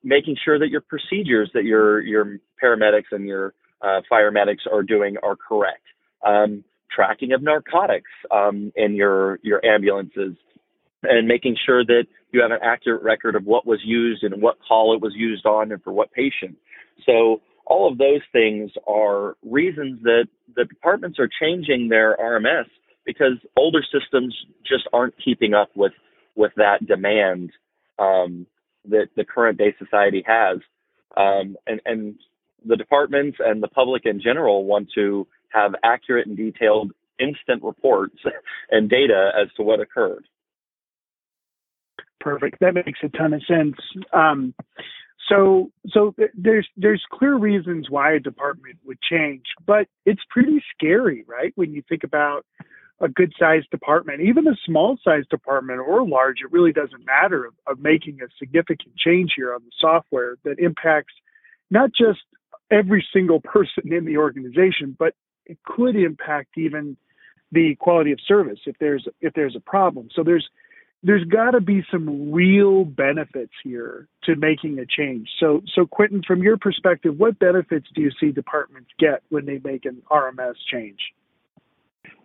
making 0.02 0.36
sure 0.42 0.58
that 0.58 0.70
your 0.70 0.80
procedures 0.80 1.50
that 1.52 1.64
your 1.64 2.00
your 2.00 2.38
paramedics 2.62 3.12
and 3.12 3.26
your 3.26 3.52
uh, 3.82 4.00
fire 4.08 4.30
medics 4.30 4.64
are 4.70 4.82
doing 4.82 5.16
are 5.22 5.36
correct. 5.36 5.82
Um, 6.26 6.64
tracking 6.94 7.32
of 7.32 7.42
narcotics 7.42 8.10
um, 8.30 8.72
in 8.76 8.94
your 8.94 9.38
your 9.42 9.64
ambulances, 9.64 10.36
and 11.02 11.28
making 11.28 11.56
sure 11.64 11.84
that 11.84 12.04
you 12.32 12.42
have 12.42 12.50
an 12.50 12.58
accurate 12.62 13.02
record 13.02 13.34
of 13.34 13.44
what 13.44 13.66
was 13.66 13.80
used 13.84 14.22
and 14.22 14.42
what 14.42 14.56
call 14.66 14.94
it 14.94 15.00
was 15.00 15.12
used 15.14 15.46
on 15.46 15.72
and 15.72 15.82
for 15.82 15.92
what 15.92 16.12
patient. 16.12 16.56
So 17.06 17.40
all 17.66 17.90
of 17.90 17.98
those 17.98 18.20
things 18.32 18.70
are 18.86 19.36
reasons 19.42 20.02
that 20.02 20.26
the 20.56 20.64
departments 20.64 21.18
are 21.18 21.28
changing 21.40 21.88
their 21.88 22.16
RMS 22.16 22.66
because 23.04 23.38
older 23.56 23.82
systems 23.82 24.34
just 24.66 24.84
aren't 24.92 25.14
keeping 25.22 25.54
up 25.54 25.70
with 25.74 25.92
with 26.34 26.52
that 26.56 26.86
demand 26.86 27.50
um, 27.98 28.46
that 28.88 29.08
the 29.16 29.24
current 29.24 29.58
day 29.58 29.74
society 29.78 30.24
has. 30.26 30.58
Um, 31.16 31.56
and, 31.66 31.80
and 31.84 32.14
the 32.64 32.76
departments 32.76 33.38
and 33.44 33.62
the 33.62 33.68
public 33.68 34.02
in 34.04 34.20
general 34.20 34.64
want 34.64 34.88
to 34.94 35.26
have 35.48 35.74
accurate 35.82 36.26
and 36.26 36.36
detailed 36.36 36.92
instant 37.18 37.62
reports 37.62 38.16
and 38.70 38.88
data 38.88 39.30
as 39.40 39.48
to 39.56 39.62
what 39.62 39.80
occurred. 39.80 40.24
Perfect. 42.20 42.58
That 42.60 42.74
makes 42.74 42.98
a 43.02 43.08
ton 43.08 43.32
of 43.32 43.42
sense. 43.46 43.76
Um, 44.12 44.54
so, 45.28 45.70
so 45.88 46.14
there's 46.34 46.66
there's 46.76 47.04
clear 47.12 47.36
reasons 47.36 47.90
why 47.90 48.14
a 48.14 48.20
department 48.20 48.78
would 48.84 48.98
change, 49.02 49.44
but 49.66 49.86
it's 50.06 50.22
pretty 50.30 50.62
scary, 50.74 51.24
right? 51.26 51.52
When 51.54 51.72
you 51.72 51.82
think 51.88 52.02
about 52.02 52.46
a 53.00 53.08
good 53.08 53.32
sized 53.38 53.70
department, 53.70 54.22
even 54.22 54.48
a 54.48 54.56
small 54.64 54.98
sized 55.04 55.28
department 55.28 55.80
or 55.80 56.06
large, 56.06 56.38
it 56.42 56.50
really 56.50 56.72
doesn't 56.72 57.04
matter 57.04 57.44
of, 57.44 57.54
of 57.66 57.78
making 57.78 58.18
a 58.22 58.26
significant 58.38 58.96
change 58.96 59.32
here 59.36 59.54
on 59.54 59.60
the 59.64 59.70
software 59.78 60.36
that 60.44 60.58
impacts 60.58 61.14
not 61.70 61.90
just 61.96 62.20
every 62.70 63.06
single 63.12 63.40
person 63.40 63.92
in 63.92 64.04
the 64.04 64.16
organization, 64.16 64.96
but 64.98 65.14
it 65.48 65.58
could 65.64 65.96
impact 65.96 66.56
even 66.56 66.96
the 67.50 67.74
quality 67.76 68.12
of 68.12 68.18
service 68.26 68.58
if 68.66 68.76
there's 68.78 69.08
if 69.20 69.32
there's 69.34 69.56
a 69.56 69.60
problem. 69.60 70.08
So 70.14 70.22
there's 70.22 70.48
there's 71.02 71.24
got 71.24 71.52
to 71.52 71.60
be 71.60 71.82
some 71.90 72.32
real 72.32 72.84
benefits 72.84 73.52
here 73.62 74.08
to 74.24 74.36
making 74.36 74.78
a 74.78 74.86
change. 74.86 75.28
So 75.40 75.62
so 75.74 75.86
Quentin, 75.86 76.22
from 76.26 76.42
your 76.42 76.58
perspective, 76.58 77.18
what 77.18 77.38
benefits 77.38 77.86
do 77.94 78.02
you 78.02 78.10
see 78.20 78.30
departments 78.30 78.90
get 78.98 79.22
when 79.30 79.46
they 79.46 79.60
make 79.64 79.84
an 79.84 80.02
RMS 80.10 80.54
change? 80.70 80.98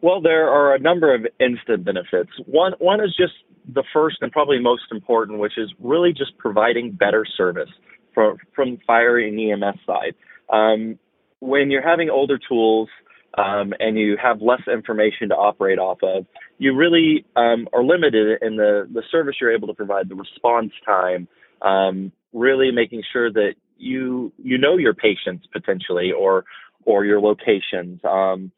Well, 0.01 0.21
there 0.21 0.49
are 0.49 0.75
a 0.75 0.79
number 0.79 1.15
of 1.15 1.25
instant 1.39 1.85
benefits. 1.85 2.31
One 2.45 2.73
one 2.79 2.99
is 2.99 3.15
just 3.15 3.33
the 3.73 3.83
first 3.93 4.17
and 4.21 4.31
probably 4.31 4.59
most 4.59 4.83
important, 4.91 5.39
which 5.39 5.57
is 5.57 5.71
really 5.79 6.11
just 6.11 6.37
providing 6.37 6.91
better 6.91 7.25
service 7.37 7.69
from 8.13 8.37
from 8.53 8.77
fire 8.85 9.17
and 9.17 9.39
EMS 9.39 9.79
side. 9.85 10.15
Um, 10.49 10.99
when 11.39 11.71
you're 11.71 11.87
having 11.87 12.09
older 12.09 12.37
tools 12.37 12.89
um, 13.37 13.73
and 13.79 13.97
you 13.97 14.17
have 14.21 14.41
less 14.41 14.61
information 14.71 15.29
to 15.29 15.35
operate 15.35 15.79
off 15.79 15.99
of, 16.03 16.25
you 16.59 16.75
really 16.75 17.25
um, 17.35 17.67
are 17.73 17.83
limited 17.83 18.41
in 18.41 18.57
the 18.57 18.87
the 18.91 19.03
service 19.11 19.35
you're 19.41 19.53
able 19.53 19.67
to 19.67 19.73
provide, 19.73 20.09
the 20.09 20.15
response 20.15 20.71
time, 20.85 21.27
um, 21.61 22.11
really 22.31 22.71
making 22.71 23.03
sure 23.11 23.31
that 23.31 23.53
you 23.77 24.31
you 24.37 24.57
know 24.57 24.77
your 24.77 24.93
patients 24.93 25.47
potentially 25.51 26.11
or 26.11 26.45
or 26.85 27.05
your 27.05 27.19
locations. 27.19 27.99
Um, 28.03 28.51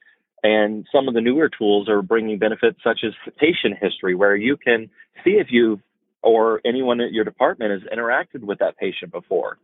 and 0.43 0.85
some 0.91 1.07
of 1.07 1.15
the 1.15 1.21
newer 1.21 1.49
tools 1.49 1.89
are 1.89 2.01
bringing 2.01 2.37
benefits 2.37 2.77
such 2.83 2.99
as 3.03 3.13
patient 3.39 3.77
history, 3.81 4.13
where 4.13 4.35
you 4.35 4.57
can 4.57 4.89
see 5.23 5.31
if 5.31 5.47
you 5.49 5.79
or 6.21 6.59
anyone 6.65 6.99
at 7.01 7.11
your 7.11 7.23
department 7.23 7.71
has 7.71 7.81
interacted 7.95 8.41
with 8.41 8.59
that 8.59 8.77
patient 8.77 9.11
before. 9.11 9.57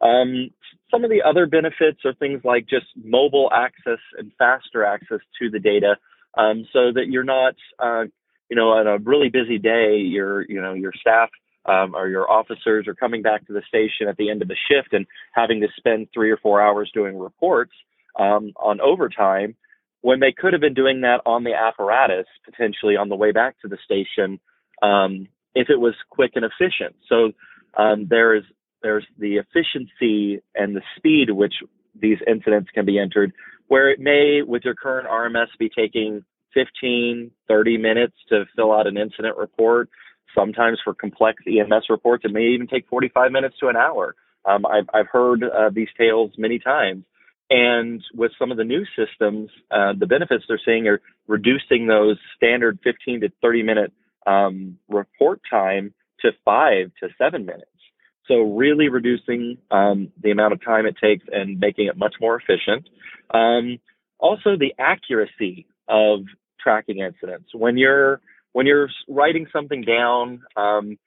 Um, 0.00 0.50
some 0.90 1.04
of 1.04 1.10
the 1.10 1.22
other 1.22 1.46
benefits 1.46 2.00
are 2.04 2.14
things 2.14 2.40
like 2.44 2.66
just 2.68 2.86
mobile 2.96 3.50
access 3.52 3.98
and 4.16 4.32
faster 4.38 4.84
access 4.84 5.20
to 5.40 5.50
the 5.50 5.58
data, 5.58 5.96
um, 6.36 6.66
so 6.72 6.92
that 6.92 7.08
you're 7.08 7.24
not, 7.24 7.54
uh, 7.78 8.04
you 8.48 8.56
know, 8.56 8.70
on 8.70 8.86
a 8.86 8.98
really 8.98 9.28
busy 9.28 9.58
day, 9.58 9.96
your, 9.96 10.42
you 10.48 10.60
know, 10.60 10.72
your 10.72 10.92
staff 10.98 11.30
um, 11.66 11.94
or 11.94 12.08
your 12.08 12.30
officers 12.30 12.86
are 12.88 12.94
coming 12.94 13.22
back 13.22 13.46
to 13.46 13.52
the 13.52 13.62
station 13.68 14.08
at 14.08 14.16
the 14.16 14.30
end 14.30 14.40
of 14.40 14.48
the 14.48 14.56
shift 14.68 14.92
and 14.92 15.06
having 15.32 15.60
to 15.60 15.68
spend 15.76 16.08
three 16.14 16.30
or 16.30 16.38
four 16.38 16.60
hours 16.60 16.90
doing 16.94 17.18
reports 17.18 17.72
um, 18.18 18.52
on 18.56 18.80
overtime 18.80 19.54
when 20.00 20.20
they 20.20 20.32
could 20.32 20.52
have 20.52 20.62
been 20.62 20.74
doing 20.74 21.02
that 21.02 21.20
on 21.26 21.44
the 21.44 21.54
apparatus 21.54 22.26
potentially 22.44 22.96
on 22.96 23.08
the 23.08 23.16
way 23.16 23.32
back 23.32 23.56
to 23.60 23.68
the 23.68 23.78
station 23.84 24.40
um, 24.82 25.28
if 25.54 25.68
it 25.68 25.78
was 25.78 25.94
quick 26.08 26.32
and 26.34 26.44
efficient. 26.44 26.96
So 27.08 27.32
um, 27.76 28.06
there 28.08 28.34
is 28.34 28.44
there's 28.82 29.06
the 29.18 29.36
efficiency 29.36 30.42
and 30.54 30.76
the 30.76 30.82
speed 30.96 31.30
which 31.30 31.54
these 32.00 32.18
incidents 32.26 32.70
can 32.74 32.84
be 32.84 32.98
entered, 32.98 33.32
where 33.68 33.90
it 33.90 34.00
may, 34.00 34.42
with 34.46 34.62
your 34.64 34.74
current 34.74 35.08
RMS, 35.08 35.48
be 35.58 35.68
taking 35.68 36.24
15, 36.54 37.30
30 37.46 37.78
minutes 37.78 38.14
to 38.28 38.44
fill 38.56 38.72
out 38.72 38.86
an 38.86 38.96
incident 38.96 39.36
report. 39.36 39.88
Sometimes 40.34 40.78
for 40.82 40.94
complex 40.94 41.42
EMS 41.46 41.84
reports, 41.88 42.24
it 42.24 42.32
may 42.32 42.48
even 42.48 42.66
take 42.66 42.86
45 42.88 43.32
minutes 43.32 43.56
to 43.60 43.68
an 43.68 43.76
hour. 43.76 44.14
Um, 44.44 44.64
I've, 44.66 44.88
I've 44.94 45.08
heard 45.08 45.42
uh, 45.42 45.70
these 45.72 45.88
tales 45.98 46.32
many 46.38 46.58
times. 46.58 47.04
And 47.50 48.02
with 48.14 48.32
some 48.38 48.50
of 48.50 48.58
the 48.58 48.64
new 48.64 48.84
systems, 48.96 49.50
uh, 49.70 49.94
the 49.98 50.06
benefits 50.06 50.44
they're 50.46 50.60
seeing 50.64 50.86
are 50.86 51.00
reducing 51.26 51.86
those 51.86 52.18
standard 52.36 52.78
15 52.84 53.22
to 53.22 53.32
30 53.40 53.62
minute 53.62 53.92
um, 54.26 54.78
report 54.88 55.40
time 55.50 55.94
to 56.20 56.30
five 56.44 56.90
to 57.00 57.08
seven 57.16 57.46
minutes. 57.46 57.70
So 58.28 58.42
really 58.42 58.88
reducing 58.88 59.58
um, 59.70 60.12
the 60.22 60.30
amount 60.30 60.52
of 60.52 60.62
time 60.62 60.86
it 60.86 60.96
takes 61.02 61.24
and 61.32 61.58
making 61.58 61.86
it 61.86 61.96
much 61.96 62.14
more 62.20 62.38
efficient. 62.38 62.88
Um, 63.32 63.78
also, 64.18 64.56
the 64.56 64.74
accuracy 64.78 65.66
of 65.88 66.20
tracking 66.60 66.98
incidents. 66.98 67.48
When 67.54 67.76
you're 67.78 68.20
when 68.52 68.66
you're 68.66 68.88
writing 69.08 69.46
something 69.52 69.82
down 69.82 70.42
um, 70.56 70.98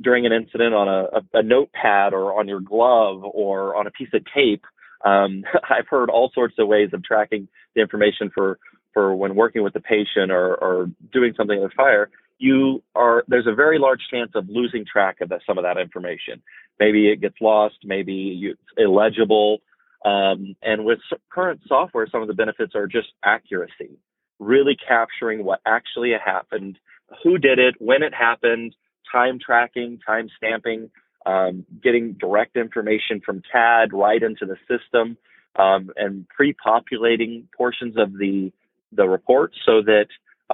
during 0.00 0.26
an 0.26 0.32
incident 0.32 0.74
on 0.74 0.88
a, 0.88 1.04
a, 1.18 1.40
a 1.40 1.42
notepad 1.42 2.12
or 2.12 2.38
on 2.38 2.48
your 2.48 2.60
glove 2.60 3.22
or 3.22 3.76
on 3.76 3.86
a 3.86 3.90
piece 3.90 4.08
of 4.12 4.22
tape, 4.34 4.64
um, 5.04 5.44
I've 5.70 5.88
heard 5.88 6.10
all 6.10 6.30
sorts 6.34 6.54
of 6.58 6.68
ways 6.68 6.90
of 6.92 7.04
tracking 7.04 7.48
the 7.74 7.82
information 7.82 8.30
for 8.34 8.58
for 8.92 9.14
when 9.14 9.36
working 9.36 9.62
with 9.62 9.72
the 9.72 9.80
patient 9.80 10.32
or, 10.32 10.56
or 10.56 10.90
doing 11.12 11.32
something 11.36 11.62
with 11.62 11.72
fire. 11.74 12.10
You 12.40 12.82
are 12.94 13.22
there's 13.28 13.46
a 13.46 13.54
very 13.54 13.78
large 13.78 14.00
chance 14.10 14.32
of 14.34 14.48
losing 14.48 14.86
track 14.90 15.18
of 15.20 15.30
some 15.46 15.58
of 15.58 15.64
that 15.64 15.76
information. 15.76 16.42
Maybe 16.80 17.12
it 17.12 17.20
gets 17.20 17.36
lost. 17.40 17.76
Maybe 17.84 18.40
it's 18.50 18.60
illegible. 18.78 19.58
Um, 20.06 20.56
and 20.62 20.86
with 20.86 21.00
current 21.30 21.60
software, 21.68 22.08
some 22.10 22.22
of 22.22 22.28
the 22.28 22.34
benefits 22.34 22.74
are 22.74 22.86
just 22.86 23.08
accuracy, 23.22 23.98
really 24.38 24.74
capturing 24.88 25.44
what 25.44 25.60
actually 25.66 26.12
happened, 26.12 26.78
who 27.22 27.36
did 27.36 27.58
it, 27.58 27.74
when 27.78 28.02
it 28.02 28.14
happened, 28.14 28.74
time 29.12 29.38
tracking, 29.38 29.98
time 30.06 30.30
stamping, 30.38 30.90
um, 31.26 31.66
getting 31.82 32.14
direct 32.14 32.56
information 32.56 33.20
from 33.24 33.42
CAD 33.52 33.92
right 33.92 34.22
into 34.22 34.46
the 34.46 34.56
system, 34.66 35.18
um, 35.56 35.90
and 35.96 36.26
pre-populating 36.28 37.48
portions 37.54 37.96
of 37.98 38.12
the 38.14 38.50
the 38.92 39.08
report 39.08 39.52
so 39.66 39.82
that 39.82 40.06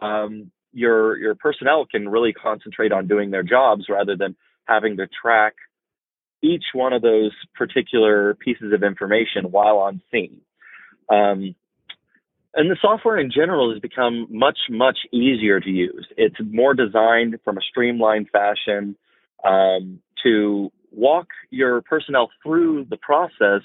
um, 0.02 0.50
your 0.76 1.16
your 1.18 1.34
personnel 1.34 1.86
can 1.86 2.08
really 2.08 2.32
concentrate 2.32 2.92
on 2.92 3.08
doing 3.08 3.30
their 3.30 3.42
jobs 3.42 3.86
rather 3.88 4.16
than 4.16 4.36
having 4.66 4.96
to 4.98 5.06
track 5.06 5.54
each 6.42 6.64
one 6.74 6.92
of 6.92 7.02
those 7.02 7.32
particular 7.54 8.34
pieces 8.34 8.72
of 8.72 8.82
information 8.82 9.50
while 9.50 9.78
on 9.78 10.02
scene. 10.10 10.40
Um, 11.08 11.54
and 12.54 12.70
the 12.70 12.76
software 12.80 13.18
in 13.18 13.30
general 13.30 13.72
has 13.72 13.80
become 13.80 14.26
much, 14.30 14.58
much 14.70 14.98
easier 15.12 15.60
to 15.60 15.70
use. 15.70 16.06
It's 16.16 16.36
more 16.40 16.74
designed 16.74 17.36
from 17.44 17.58
a 17.58 17.60
streamlined 17.60 18.28
fashion. 18.30 18.96
Um, 19.44 20.00
to 20.22 20.72
walk 20.90 21.28
your 21.50 21.82
personnel 21.82 22.30
through 22.42 22.86
the 22.90 22.96
process 22.96 23.62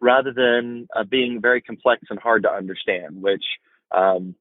rather 0.00 0.32
than 0.32 0.86
uh, 0.94 1.04
being 1.04 1.40
very 1.40 1.60
complex 1.60 2.02
and 2.10 2.18
hard 2.18 2.42
to 2.42 2.50
understand, 2.50 3.22
which 3.22 3.44
um, 3.90 4.34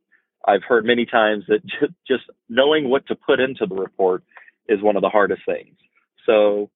I've 0.47 0.63
heard 0.63 0.85
many 0.85 1.05
times 1.05 1.45
that 1.47 1.61
just 2.07 2.23
knowing 2.49 2.89
what 2.89 3.05
to 3.07 3.15
put 3.15 3.39
into 3.39 3.65
the 3.65 3.75
report 3.75 4.23
is 4.67 4.81
one 4.81 4.95
of 4.95 5.01
the 5.01 5.09
hardest 5.09 5.41
things. 5.45 5.75
So 6.25 6.69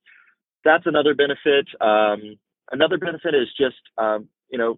that's 0.64 0.86
another 0.86 1.14
benefit. 1.14 1.68
Um, 1.82 2.38
another 2.72 2.98
benefit 2.98 3.34
is 3.34 3.48
just, 3.58 3.78
um, 3.98 4.28
you 4.50 4.58
know, 4.58 4.78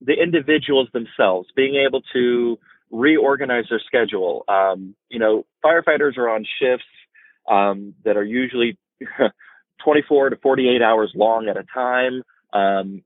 the 0.00 0.14
individuals 0.14 0.88
themselves 0.92 1.48
being 1.54 1.76
able 1.76 2.02
to 2.12 2.58
reorganize 2.90 3.64
their 3.70 3.80
schedule. 3.86 4.44
Um, 4.48 4.94
you 5.08 5.18
know, 5.18 5.44
firefighters 5.64 6.16
are 6.16 6.28
on 6.28 6.44
shifts 6.60 6.84
um, 7.50 7.94
that 8.04 8.16
are 8.16 8.24
usually 8.24 8.78
24 9.84 10.30
to 10.30 10.36
48 10.36 10.82
hours 10.82 11.12
long 11.14 11.48
at 11.48 11.56
a 11.56 11.64
time. 11.74 12.22
Um, 12.52 13.02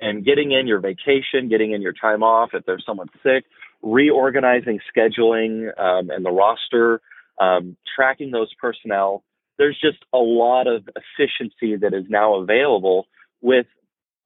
and 0.00 0.24
getting 0.24 0.50
in 0.50 0.66
your 0.66 0.80
vacation, 0.80 1.48
getting 1.48 1.72
in 1.72 1.80
your 1.80 1.92
time 1.92 2.22
off 2.22 2.50
if 2.54 2.66
there's 2.66 2.84
someone 2.84 3.08
sick, 3.22 3.44
reorganizing 3.82 4.80
scheduling 4.94 5.68
um, 5.78 6.10
and 6.10 6.24
the 6.24 6.30
roster, 6.30 7.00
um, 7.40 7.76
tracking 7.96 8.30
those 8.30 8.52
personnel. 8.60 9.24
There's 9.58 9.78
just 9.80 9.98
a 10.12 10.18
lot 10.18 10.66
of 10.66 10.88
efficiency 10.88 11.76
that 11.76 11.92
is 11.94 12.04
now 12.08 12.34
available 12.36 13.06
with 13.40 13.66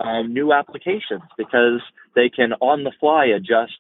um, 0.00 0.32
new 0.32 0.52
applications 0.52 1.22
because 1.36 1.80
they 2.14 2.28
can 2.28 2.52
on 2.54 2.84
the 2.84 2.92
fly 3.00 3.26
adjust, 3.26 3.78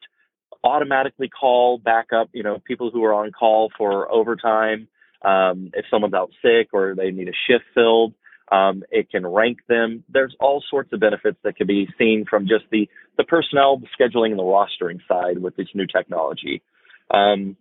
automatically 0.64 1.28
call 1.28 1.78
back 1.78 2.06
up, 2.12 2.30
you 2.32 2.42
know, 2.42 2.58
people 2.66 2.90
who 2.90 3.04
are 3.04 3.14
on 3.14 3.30
call 3.32 3.70
for 3.76 4.10
overtime. 4.10 4.88
Um, 5.22 5.70
if 5.74 5.86
someone's 5.90 6.14
out 6.14 6.30
sick 6.42 6.68
or 6.72 6.94
they 6.94 7.10
need 7.10 7.28
a 7.28 7.32
shift 7.48 7.64
filled, 7.74 8.14
um, 8.50 8.84
it 8.90 9.10
can 9.10 9.26
rank 9.26 9.58
them. 9.68 10.04
There's 10.08 10.36
all 10.40 10.62
sorts 10.70 10.92
of 10.92 11.00
benefits 11.00 11.38
that 11.42 11.56
can 11.56 11.66
be 11.66 11.88
seen 11.98 12.24
from 12.28 12.46
just 12.46 12.64
the 12.70 12.88
the 13.16 13.24
personnel, 13.24 13.78
the 13.78 13.86
scheduling, 13.98 14.30
and 14.30 14.38
the 14.38 14.42
rostering 14.42 15.00
side 15.08 15.38
with 15.38 15.56
this 15.56 15.68
new 15.74 15.86
technology. 15.86 16.62
Um, 17.10 17.56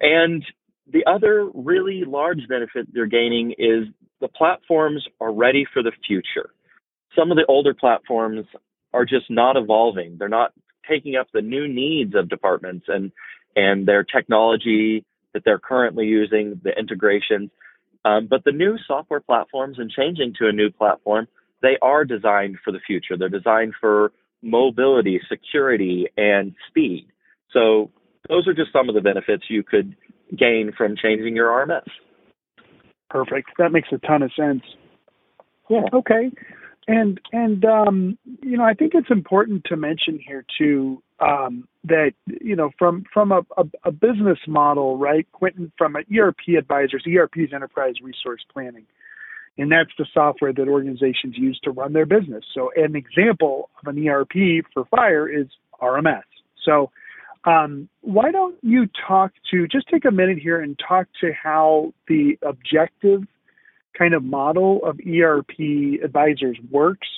and 0.00 0.44
the 0.92 1.04
other 1.06 1.48
really 1.54 2.04
large 2.06 2.46
benefit 2.48 2.86
they're 2.92 3.06
gaining 3.06 3.52
is 3.52 3.88
the 4.20 4.28
platforms 4.28 5.06
are 5.20 5.32
ready 5.32 5.66
for 5.72 5.82
the 5.82 5.92
future. 6.06 6.50
Some 7.16 7.30
of 7.30 7.36
the 7.36 7.46
older 7.48 7.74
platforms 7.74 8.46
are 8.92 9.04
just 9.04 9.30
not 9.30 9.56
evolving. 9.56 10.16
They're 10.18 10.28
not 10.28 10.52
taking 10.88 11.16
up 11.16 11.28
the 11.32 11.42
new 11.42 11.66
needs 11.66 12.14
of 12.14 12.28
departments 12.28 12.86
and 12.88 13.12
and 13.56 13.86
their 13.86 14.04
technology 14.04 15.04
that 15.32 15.42
they're 15.44 15.58
currently 15.58 16.06
using, 16.06 16.60
the 16.62 16.78
integrations. 16.78 17.50
Um, 18.04 18.26
but 18.28 18.44
the 18.44 18.52
new 18.52 18.76
software 18.86 19.20
platforms 19.20 19.78
and 19.78 19.90
changing 19.90 20.34
to 20.38 20.48
a 20.48 20.52
new 20.52 20.70
platform, 20.70 21.26
they 21.62 21.78
are 21.80 22.04
designed 22.04 22.58
for 22.62 22.70
the 22.70 22.78
future. 22.86 23.16
They're 23.16 23.28
designed 23.30 23.74
for 23.80 24.12
mobility, 24.42 25.20
security, 25.28 26.06
and 26.16 26.54
speed. 26.68 27.08
So 27.52 27.90
those 28.28 28.46
are 28.46 28.54
just 28.54 28.72
some 28.72 28.88
of 28.88 28.94
the 28.94 29.00
benefits 29.00 29.44
you 29.48 29.62
could 29.62 29.96
gain 30.36 30.72
from 30.76 30.96
changing 30.96 31.36
your 31.36 31.48
RMS. 31.48 31.86
Perfect. 33.08 33.50
That 33.58 33.72
makes 33.72 33.88
a 33.92 33.98
ton 33.98 34.22
of 34.22 34.32
sense. 34.34 34.62
Yeah. 35.70 35.82
Okay. 35.92 36.30
And 36.88 37.20
and 37.32 37.64
um, 37.64 38.18
you 38.42 38.56
know, 38.56 38.64
I 38.64 38.74
think 38.74 38.92
it's 38.94 39.10
important 39.10 39.64
to 39.64 39.76
mention 39.76 40.20
here 40.24 40.44
too 40.56 41.02
um, 41.18 41.66
that 41.84 42.12
you 42.26 42.54
know 42.54 42.70
from 42.78 43.04
from 43.12 43.32
a, 43.32 43.40
a, 43.56 43.64
a, 43.84 43.90
business 43.90 44.38
model, 44.46 44.96
right, 44.96 45.26
Quentin, 45.32 45.72
from 45.76 45.96
an 45.96 46.04
ERP 46.16 46.56
advisors, 46.56 47.04
ERP 47.08 47.38
is 47.38 47.52
enterprise 47.52 47.94
resource 48.02 48.44
planning, 48.52 48.86
and 49.58 49.72
that's 49.72 49.90
the 49.98 50.06
software 50.12 50.52
that 50.52 50.68
organizations 50.68 51.36
use 51.36 51.58
to 51.64 51.70
run 51.70 51.92
their 51.92 52.06
business. 52.06 52.44
So 52.54 52.70
an 52.76 52.94
example 52.94 53.70
of 53.80 53.94
an 53.94 54.06
ERP 54.06 54.64
for 54.72 54.84
fire 54.86 55.28
is 55.28 55.46
RMS. 55.80 56.22
So 56.64 56.90
um, 57.44 57.88
why 58.00 58.32
don't 58.32 58.56
you 58.62 58.88
talk 59.06 59.32
to 59.50 59.66
just 59.68 59.88
take 59.88 60.04
a 60.04 60.10
minute 60.10 60.38
here 60.38 60.60
and 60.60 60.78
talk 60.78 61.06
to 61.20 61.32
how 61.32 61.94
the 62.08 62.38
objective 62.42 63.22
kind 63.96 64.14
of 64.14 64.22
model 64.22 64.84
of 64.84 64.98
ERP 65.06 66.02
advisors 66.04 66.58
works 66.70 67.08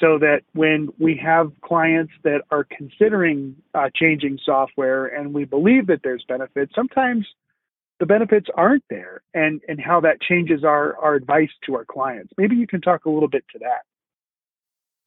so 0.00 0.18
that 0.18 0.42
when 0.52 0.88
we 0.98 1.16
have 1.16 1.52
clients 1.62 2.12
that 2.22 2.42
are 2.50 2.64
considering 2.64 3.56
uh, 3.74 3.88
changing 3.94 4.38
software 4.44 5.06
and 5.06 5.32
we 5.32 5.44
believe 5.44 5.86
that 5.86 6.00
there's 6.04 6.24
benefits, 6.28 6.72
sometimes 6.74 7.26
the 8.00 8.06
benefits 8.06 8.46
aren't 8.54 8.84
there 8.88 9.22
and, 9.34 9.60
and 9.68 9.80
how 9.80 10.00
that 10.00 10.20
changes 10.20 10.64
our, 10.64 10.96
our 10.98 11.14
advice 11.14 11.50
to 11.66 11.74
our 11.74 11.84
clients. 11.84 12.32
Maybe 12.38 12.56
you 12.56 12.66
can 12.66 12.80
talk 12.80 13.04
a 13.04 13.10
little 13.10 13.28
bit 13.28 13.44
to 13.52 13.58
that. 13.60 13.82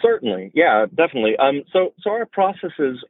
Certainly. 0.01 0.51
Yeah, 0.53 0.85
definitely. 0.87 1.35
Um, 1.37 1.63
so, 1.71 1.93
so 2.01 2.11
our 2.11 2.25
processes 2.25 3.03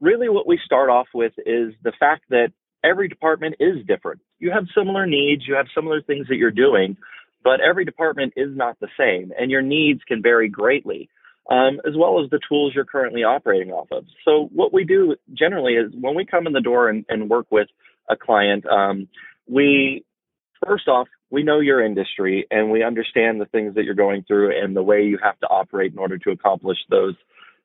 really 0.00 0.28
what 0.28 0.46
we 0.46 0.58
start 0.64 0.90
off 0.90 1.06
with 1.14 1.32
is 1.38 1.72
the 1.82 1.92
fact 1.98 2.24
that 2.30 2.48
every 2.82 3.08
department 3.08 3.56
is 3.60 3.84
different. 3.86 4.20
You 4.38 4.50
have 4.50 4.64
similar 4.76 5.06
needs, 5.06 5.46
you 5.46 5.54
have 5.54 5.66
similar 5.74 6.02
things 6.02 6.26
that 6.28 6.36
you're 6.36 6.50
doing, 6.50 6.96
but 7.42 7.60
every 7.60 7.84
department 7.84 8.34
is 8.36 8.54
not 8.54 8.78
the 8.80 8.88
same, 8.98 9.32
and 9.38 9.50
your 9.50 9.62
needs 9.62 10.00
can 10.06 10.22
vary 10.22 10.48
greatly, 10.48 11.08
um, 11.50 11.80
as 11.86 11.94
well 11.96 12.22
as 12.22 12.30
the 12.30 12.40
tools 12.46 12.72
you're 12.74 12.84
currently 12.84 13.22
operating 13.22 13.70
off 13.70 13.88
of. 13.90 14.04
So, 14.24 14.50
what 14.52 14.72
we 14.72 14.84
do 14.84 15.16
generally 15.32 15.74
is 15.74 15.92
when 15.98 16.14
we 16.14 16.24
come 16.24 16.46
in 16.46 16.52
the 16.52 16.60
door 16.60 16.88
and, 16.88 17.04
and 17.08 17.30
work 17.30 17.46
with 17.50 17.68
a 18.10 18.16
client, 18.16 18.64
um, 18.66 19.08
we 19.46 20.04
first 20.64 20.88
off, 20.88 21.08
we 21.30 21.42
know 21.42 21.60
your 21.60 21.84
industry 21.84 22.46
and 22.50 22.70
we 22.70 22.82
understand 22.82 23.40
the 23.40 23.46
things 23.46 23.74
that 23.74 23.84
you're 23.84 23.94
going 23.94 24.24
through 24.26 24.58
and 24.58 24.76
the 24.76 24.82
way 24.82 25.02
you 25.02 25.18
have 25.22 25.38
to 25.40 25.46
operate 25.48 25.92
in 25.92 25.98
order 25.98 26.18
to 26.18 26.30
accomplish 26.30 26.78
those 26.90 27.14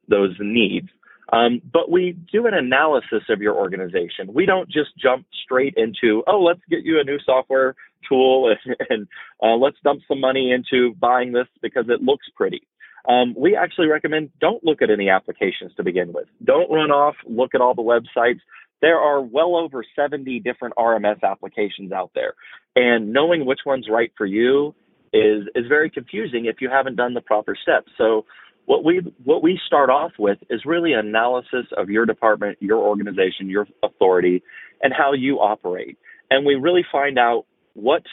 those 0.07 0.35
needs. 0.39 0.89
Um, 1.31 1.61
but 1.71 1.91
we 1.91 2.17
do 2.31 2.47
an 2.47 2.55
analysis 2.55 3.23
of 3.29 3.41
your 3.41 3.55
organization. 3.55 4.33
We 4.33 4.47
don't 4.47 4.67
just 4.67 4.97
jump 4.97 5.27
straight 5.43 5.75
into, 5.77 6.23
oh, 6.25 6.41
let's 6.41 6.61
get 6.69 6.83
you 6.83 6.99
a 6.99 7.03
new 7.03 7.19
software 7.23 7.75
tool 8.07 8.55
and, 8.65 8.75
and 8.89 9.07
uh, 9.43 9.55
let's 9.55 9.77
dump 9.83 10.01
some 10.07 10.19
money 10.19 10.51
into 10.51 10.95
buying 10.95 11.31
this 11.31 11.47
because 11.61 11.85
it 11.89 12.01
looks 12.01 12.25
pretty. 12.35 12.63
Um, 13.07 13.33
we 13.37 13.55
actually 13.55 13.87
recommend 13.87 14.31
don't 14.41 14.63
look 14.63 14.81
at 14.81 14.89
any 14.89 15.09
applications 15.09 15.73
to 15.77 15.83
begin 15.83 16.11
with. 16.13 16.27
Don't 16.43 16.69
run 16.71 16.91
off, 16.91 17.15
look 17.25 17.55
at 17.55 17.61
all 17.61 17.75
the 17.75 17.81
websites. 17.81 18.39
There 18.81 18.97
are 18.97 19.21
well 19.21 19.55
over 19.55 19.83
70 19.95 20.39
different 20.39 20.75
RMS 20.75 21.21
applications 21.23 21.91
out 21.91 22.11
there. 22.15 22.33
And 22.75 23.11
knowing 23.11 23.45
which 23.45 23.61
one's 23.65 23.87
right 23.89 24.11
for 24.17 24.25
you 24.25 24.73
is, 25.11 25.43
is 25.55 25.65
very 25.67 25.89
confusing 25.89 26.45
if 26.45 26.57
you 26.61 26.69
haven't 26.69 26.95
done 26.95 27.13
the 27.13 27.21
proper 27.21 27.55
steps. 27.61 27.91
So 27.97 28.25
what 28.65 28.83
we 28.83 29.01
what 29.23 29.41
we 29.41 29.59
start 29.65 29.89
off 29.89 30.11
with 30.19 30.37
is 30.49 30.61
really 30.63 30.93
analysis 30.93 31.65
of 31.75 31.89
your 31.89 32.05
department, 32.05 32.57
your 32.61 32.77
organization, 32.77 33.49
your 33.49 33.67
authority, 33.81 34.43
and 34.83 34.93
how 34.95 35.13
you 35.13 35.37
operate. 35.37 35.97
And 36.29 36.45
we 36.45 36.53
really 36.53 36.85
find 36.91 37.17
out 37.17 37.45
what 37.73 38.03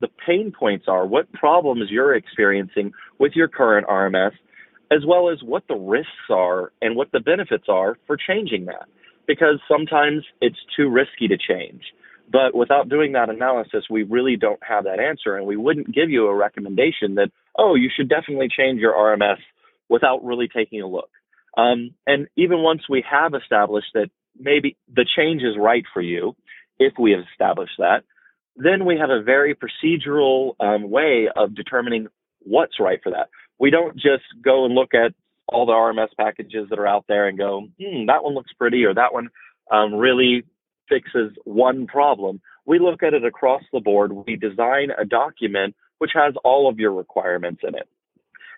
the 0.00 0.08
pain 0.26 0.50
points 0.58 0.86
are, 0.88 1.06
what 1.06 1.30
problems 1.32 1.90
you're 1.90 2.14
experiencing 2.14 2.92
with 3.18 3.32
your 3.34 3.48
current 3.48 3.86
RMS, 3.86 4.32
as 4.90 5.00
well 5.06 5.28
as 5.30 5.38
what 5.42 5.64
the 5.68 5.76
risks 5.76 6.30
are 6.30 6.72
and 6.80 6.96
what 6.96 7.12
the 7.12 7.20
benefits 7.20 7.64
are 7.68 7.98
for 8.06 8.16
changing 8.16 8.64
that. 8.66 8.88
Because 9.26 9.60
sometimes 9.68 10.24
it's 10.40 10.58
too 10.76 10.88
risky 10.88 11.28
to 11.28 11.36
change. 11.38 11.82
But 12.30 12.54
without 12.54 12.88
doing 12.88 13.12
that 13.12 13.28
analysis, 13.28 13.84
we 13.90 14.04
really 14.04 14.36
don't 14.36 14.62
have 14.62 14.84
that 14.84 15.00
answer. 15.00 15.36
And 15.36 15.46
we 15.46 15.56
wouldn't 15.56 15.94
give 15.94 16.10
you 16.10 16.26
a 16.26 16.34
recommendation 16.34 17.16
that, 17.16 17.30
oh, 17.58 17.74
you 17.74 17.90
should 17.94 18.08
definitely 18.08 18.48
change 18.48 18.80
your 18.80 18.94
RMS 18.94 19.38
without 19.88 20.24
really 20.24 20.48
taking 20.48 20.80
a 20.80 20.86
look. 20.86 21.10
Um, 21.56 21.90
and 22.06 22.28
even 22.36 22.62
once 22.62 22.82
we 22.88 23.04
have 23.10 23.34
established 23.34 23.88
that 23.94 24.08
maybe 24.38 24.76
the 24.92 25.06
change 25.16 25.42
is 25.42 25.56
right 25.58 25.84
for 25.92 26.00
you, 26.00 26.34
if 26.78 26.94
we 26.98 27.12
have 27.12 27.24
established 27.30 27.74
that, 27.78 28.04
then 28.56 28.84
we 28.84 28.96
have 28.98 29.10
a 29.10 29.22
very 29.22 29.54
procedural 29.54 30.54
um, 30.60 30.90
way 30.90 31.28
of 31.34 31.54
determining 31.54 32.06
what's 32.40 32.80
right 32.80 33.00
for 33.02 33.10
that. 33.10 33.28
We 33.58 33.70
don't 33.70 33.94
just 33.94 34.24
go 34.42 34.64
and 34.64 34.74
look 34.74 34.94
at 34.94 35.12
all 35.48 35.66
the 35.66 35.72
RMS 35.72 36.08
packages 36.18 36.68
that 36.70 36.78
are 36.78 36.86
out 36.86 37.04
there 37.08 37.28
and 37.28 37.38
go, 37.38 37.68
hmm, 37.80 38.06
that 38.06 38.22
one 38.22 38.34
looks 38.34 38.52
pretty 38.52 38.84
or 38.84 38.94
that 38.94 39.12
one 39.12 39.28
um, 39.70 39.94
really 39.94 40.44
fixes 40.88 41.32
one 41.44 41.86
problem. 41.86 42.40
We 42.66 42.78
look 42.78 43.02
at 43.02 43.14
it 43.14 43.24
across 43.24 43.62
the 43.72 43.80
board. 43.80 44.12
We 44.12 44.36
design 44.36 44.90
a 44.96 45.04
document 45.04 45.74
which 45.98 46.12
has 46.14 46.34
all 46.44 46.68
of 46.68 46.78
your 46.78 46.92
requirements 46.92 47.62
in 47.66 47.74
it. 47.74 47.88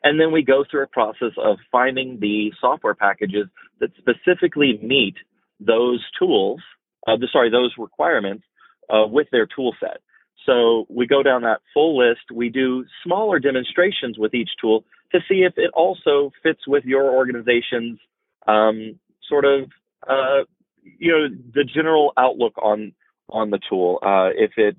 And 0.02 0.20
then 0.20 0.32
we 0.32 0.42
go 0.42 0.64
through 0.70 0.82
a 0.82 0.86
process 0.86 1.32
of 1.38 1.58
finding 1.72 2.18
the 2.20 2.52
software 2.60 2.94
packages 2.94 3.46
that 3.80 3.90
specifically 3.96 4.78
meet 4.82 5.14
those 5.60 6.04
tools, 6.18 6.60
uh, 7.06 7.16
sorry, 7.32 7.50
those 7.50 7.72
requirements 7.78 8.44
uh, 8.90 9.06
with 9.06 9.28
their 9.32 9.46
tool 9.46 9.74
set. 9.80 9.98
So 10.46 10.86
we 10.90 11.06
go 11.06 11.22
down 11.22 11.42
that 11.42 11.60
full 11.72 11.96
list. 11.96 12.20
We 12.32 12.50
do 12.50 12.84
smaller 13.02 13.38
demonstrations 13.38 14.18
with 14.18 14.34
each 14.34 14.50
tool 14.60 14.84
to 15.14 15.20
see 15.28 15.44
if 15.44 15.54
it 15.56 15.70
also 15.74 16.32
fits 16.42 16.60
with 16.66 16.84
your 16.84 17.10
organization's 17.10 17.98
um, 18.46 18.98
sort 19.28 19.44
of, 19.44 19.70
uh, 20.08 20.44
you 20.82 21.12
know, 21.12 21.28
the 21.54 21.64
general 21.64 22.12
outlook 22.16 22.54
on 22.58 22.92
on 23.30 23.50
the 23.50 23.58
tool. 23.68 23.98
Uh, 24.02 24.28
if 24.36 24.52
it's 24.56 24.78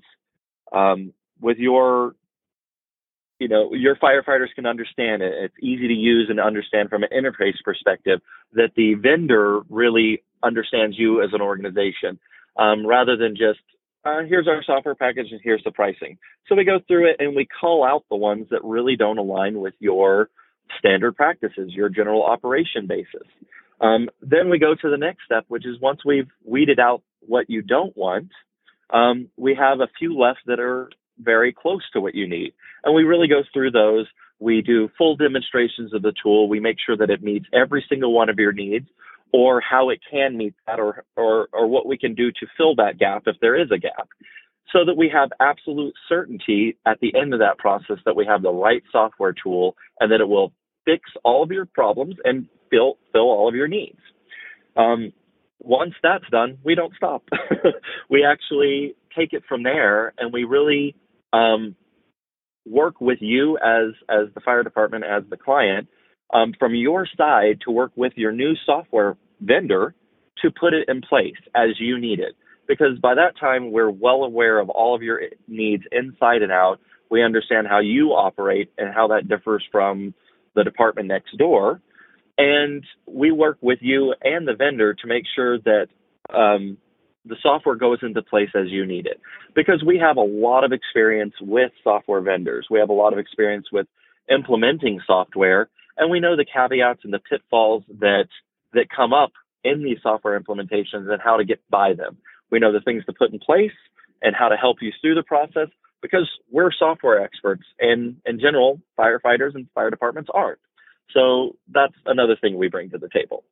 um, 0.72 1.12
with 1.40 1.58
your 1.58 2.14
you 3.38 3.48
know, 3.48 3.74
your 3.74 3.96
firefighters 3.96 4.54
can 4.54 4.66
understand 4.66 5.22
it. 5.22 5.32
It's 5.36 5.54
easy 5.60 5.88
to 5.88 5.94
use 5.94 6.28
and 6.30 6.40
understand 6.40 6.88
from 6.88 7.02
an 7.02 7.10
interface 7.12 7.56
perspective 7.64 8.20
that 8.54 8.70
the 8.76 8.94
vendor 8.94 9.60
really 9.68 10.22
understands 10.42 10.98
you 10.98 11.22
as 11.22 11.30
an 11.32 11.42
organization 11.42 12.18
um, 12.56 12.86
rather 12.86 13.16
than 13.16 13.36
just, 13.36 13.60
uh, 14.06 14.22
here's 14.28 14.46
our 14.46 14.62
software 14.64 14.94
package 14.94 15.26
and 15.32 15.40
here's 15.42 15.62
the 15.64 15.72
pricing. 15.72 16.16
So 16.48 16.54
we 16.54 16.64
go 16.64 16.78
through 16.86 17.10
it 17.10 17.16
and 17.18 17.34
we 17.34 17.46
call 17.46 17.84
out 17.84 18.04
the 18.08 18.16
ones 18.16 18.46
that 18.50 18.62
really 18.62 18.96
don't 18.96 19.18
align 19.18 19.60
with 19.60 19.74
your 19.80 20.30
standard 20.78 21.16
practices, 21.16 21.72
your 21.72 21.88
general 21.88 22.22
operation 22.22 22.86
basis. 22.86 23.26
Um, 23.80 24.08
then 24.22 24.48
we 24.48 24.58
go 24.58 24.74
to 24.74 24.90
the 24.90 24.96
next 24.96 25.24
step, 25.24 25.44
which 25.48 25.66
is 25.66 25.80
once 25.80 26.00
we've 26.04 26.28
weeded 26.44 26.78
out 26.78 27.02
what 27.20 27.50
you 27.50 27.62
don't 27.62 27.96
want, 27.96 28.30
um, 28.90 29.28
we 29.36 29.54
have 29.54 29.80
a 29.80 29.88
few 29.98 30.16
left 30.16 30.40
that 30.46 30.60
are 30.60 30.88
very 31.18 31.52
close 31.52 31.82
to 31.92 32.00
what 32.00 32.14
you 32.14 32.28
need. 32.28 32.52
And 32.84 32.94
we 32.94 33.02
really 33.02 33.28
go 33.28 33.42
through 33.52 33.72
those. 33.72 34.06
We 34.38 34.62
do 34.62 34.88
full 34.96 35.16
demonstrations 35.16 35.92
of 35.92 36.02
the 36.02 36.12
tool. 36.22 36.48
We 36.48 36.60
make 36.60 36.76
sure 36.84 36.96
that 36.96 37.10
it 37.10 37.22
meets 37.22 37.46
every 37.52 37.84
single 37.88 38.12
one 38.12 38.28
of 38.28 38.38
your 38.38 38.52
needs 38.52 38.86
or 39.36 39.60
how 39.60 39.90
it 39.90 40.00
can 40.10 40.34
meet 40.34 40.54
that 40.66 40.80
or, 40.80 41.04
or, 41.14 41.46
or 41.52 41.66
what 41.66 41.84
we 41.84 41.98
can 41.98 42.14
do 42.14 42.32
to 42.32 42.46
fill 42.56 42.74
that 42.74 42.98
gap 42.98 43.24
if 43.26 43.36
there 43.42 43.54
is 43.54 43.70
a 43.70 43.76
gap 43.76 44.08
so 44.72 44.82
that 44.82 44.96
we 44.96 45.10
have 45.12 45.28
absolute 45.40 45.92
certainty 46.08 46.78
at 46.86 46.98
the 47.00 47.14
end 47.14 47.34
of 47.34 47.40
that 47.40 47.58
process 47.58 47.98
that 48.06 48.16
we 48.16 48.24
have 48.24 48.40
the 48.40 48.50
right 48.50 48.82
software 48.90 49.34
tool 49.34 49.76
and 50.00 50.10
that 50.10 50.22
it 50.22 50.28
will 50.28 50.54
fix 50.86 51.02
all 51.22 51.42
of 51.42 51.50
your 51.50 51.66
problems 51.66 52.14
and 52.24 52.48
fill, 52.70 52.96
fill 53.12 53.28
all 53.28 53.46
of 53.46 53.54
your 53.54 53.68
needs. 53.68 53.98
Um, 54.74 55.12
once 55.60 55.92
that's 56.02 56.24
done, 56.30 56.56
we 56.64 56.74
don't 56.74 56.94
stop. 56.96 57.22
we 58.10 58.24
actually 58.24 58.94
take 59.14 59.34
it 59.34 59.42
from 59.46 59.64
there 59.64 60.14
and 60.16 60.32
we 60.32 60.44
really 60.44 60.96
um, 61.34 61.76
work 62.64 63.02
with 63.02 63.18
you 63.20 63.58
as 63.58 63.92
as 64.08 64.32
the 64.34 64.40
fire 64.40 64.62
department 64.62 65.04
as 65.04 65.24
the 65.28 65.36
client 65.36 65.88
um, 66.32 66.54
from 66.58 66.74
your 66.74 67.06
side 67.18 67.60
to 67.64 67.70
work 67.70 67.92
with 67.96 68.14
your 68.16 68.32
new 68.32 68.54
software 68.64 69.16
vendor 69.40 69.94
to 70.42 70.50
put 70.50 70.74
it 70.74 70.88
in 70.88 71.00
place 71.00 71.36
as 71.54 71.70
you 71.78 71.98
need 71.98 72.20
it. 72.20 72.36
Because 72.68 72.98
by 73.00 73.14
that 73.14 73.38
time 73.38 73.70
we're 73.70 73.90
well 73.90 74.24
aware 74.24 74.58
of 74.58 74.68
all 74.68 74.94
of 74.94 75.02
your 75.02 75.20
needs 75.46 75.84
inside 75.92 76.42
and 76.42 76.52
out. 76.52 76.78
We 77.10 77.22
understand 77.22 77.68
how 77.68 77.78
you 77.78 78.08
operate 78.08 78.72
and 78.76 78.92
how 78.92 79.08
that 79.08 79.28
differs 79.28 79.64
from 79.70 80.14
the 80.54 80.64
department 80.64 81.08
next 81.08 81.36
door. 81.38 81.80
And 82.38 82.84
we 83.06 83.30
work 83.30 83.58
with 83.60 83.78
you 83.80 84.14
and 84.22 84.46
the 84.46 84.54
vendor 84.54 84.94
to 84.94 85.06
make 85.06 85.24
sure 85.34 85.58
that 85.58 85.86
um, 86.34 86.76
the 87.24 87.36
software 87.42 87.76
goes 87.76 87.98
into 88.02 88.22
place 88.22 88.50
as 88.54 88.68
you 88.68 88.84
need 88.84 89.06
it. 89.06 89.20
Because 89.54 89.82
we 89.86 89.98
have 89.98 90.16
a 90.16 90.20
lot 90.20 90.64
of 90.64 90.72
experience 90.72 91.34
with 91.40 91.72
software 91.82 92.20
vendors, 92.20 92.66
we 92.70 92.78
have 92.78 92.90
a 92.90 92.94
lot 92.94 93.12
of 93.12 93.18
experience 93.18 93.66
with 93.72 93.86
implementing 94.30 95.00
software, 95.06 95.68
and 95.96 96.10
we 96.10 96.20
know 96.20 96.36
the 96.36 96.44
caveats 96.44 97.00
and 97.04 97.12
the 97.12 97.20
pitfalls 97.20 97.84
that 98.00 98.28
that 98.72 98.86
come 98.94 99.12
up 99.12 99.32
in 99.64 99.82
these 99.82 99.98
software 100.02 100.38
implementations 100.38 101.10
and 101.10 101.20
how 101.22 101.36
to 101.36 101.44
get 101.44 101.60
by 101.70 101.92
them. 101.92 102.18
We 102.50 102.58
know 102.58 102.72
the 102.72 102.80
things 102.80 103.04
to 103.06 103.12
put 103.12 103.32
in 103.32 103.38
place 103.38 103.72
and 104.22 104.34
how 104.34 104.48
to 104.48 104.56
help 104.56 104.78
you 104.80 104.92
through 105.00 105.14
the 105.14 105.22
process 105.22 105.68
because 106.02 106.28
we're 106.50 106.70
software 106.72 107.22
experts 107.22 107.64
and 107.80 108.16
in 108.24 108.38
general 108.38 108.80
firefighters 108.98 109.54
and 109.54 109.66
fire 109.74 109.90
departments 109.90 110.30
aren't. 110.32 110.60
So 111.12 111.56
that's 111.72 111.94
another 112.06 112.36
thing 112.40 112.56
we 112.56 112.68
bring 112.68 112.90
to 112.90 112.98
the 112.98 113.08
table. 113.08 113.44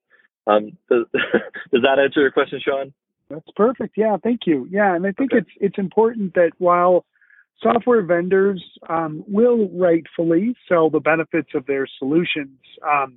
Um, 0.47 0.77
does, 0.91 1.07
does 1.13 1.83
that 1.83 1.99
answer 1.99 2.21
your 2.21 2.31
question, 2.31 2.61
Shawn? 2.65 2.93
That's 3.31 3.49
perfect. 3.57 3.95
Yeah, 3.97 4.17
thank 4.23 4.41
you. 4.47 4.69
Yeah, 4.71 4.95
and 4.95 5.07
I 5.07 5.13
think 5.13 5.33
okay. 5.33 5.39
it's 5.39 5.51
it's 5.59 5.79
important 5.79 6.35
that 6.35 6.51
while 6.59 7.07
software 7.63 8.03
vendors 8.03 8.63
um, 8.89 9.25
will 9.27 9.71
rightfully 9.71 10.55
sell 10.69 10.91
the 10.91 11.01
benefits 11.01 11.49
of 11.55 11.65
their 11.67 11.87
solutions, 11.99 12.59
um, 12.87 13.17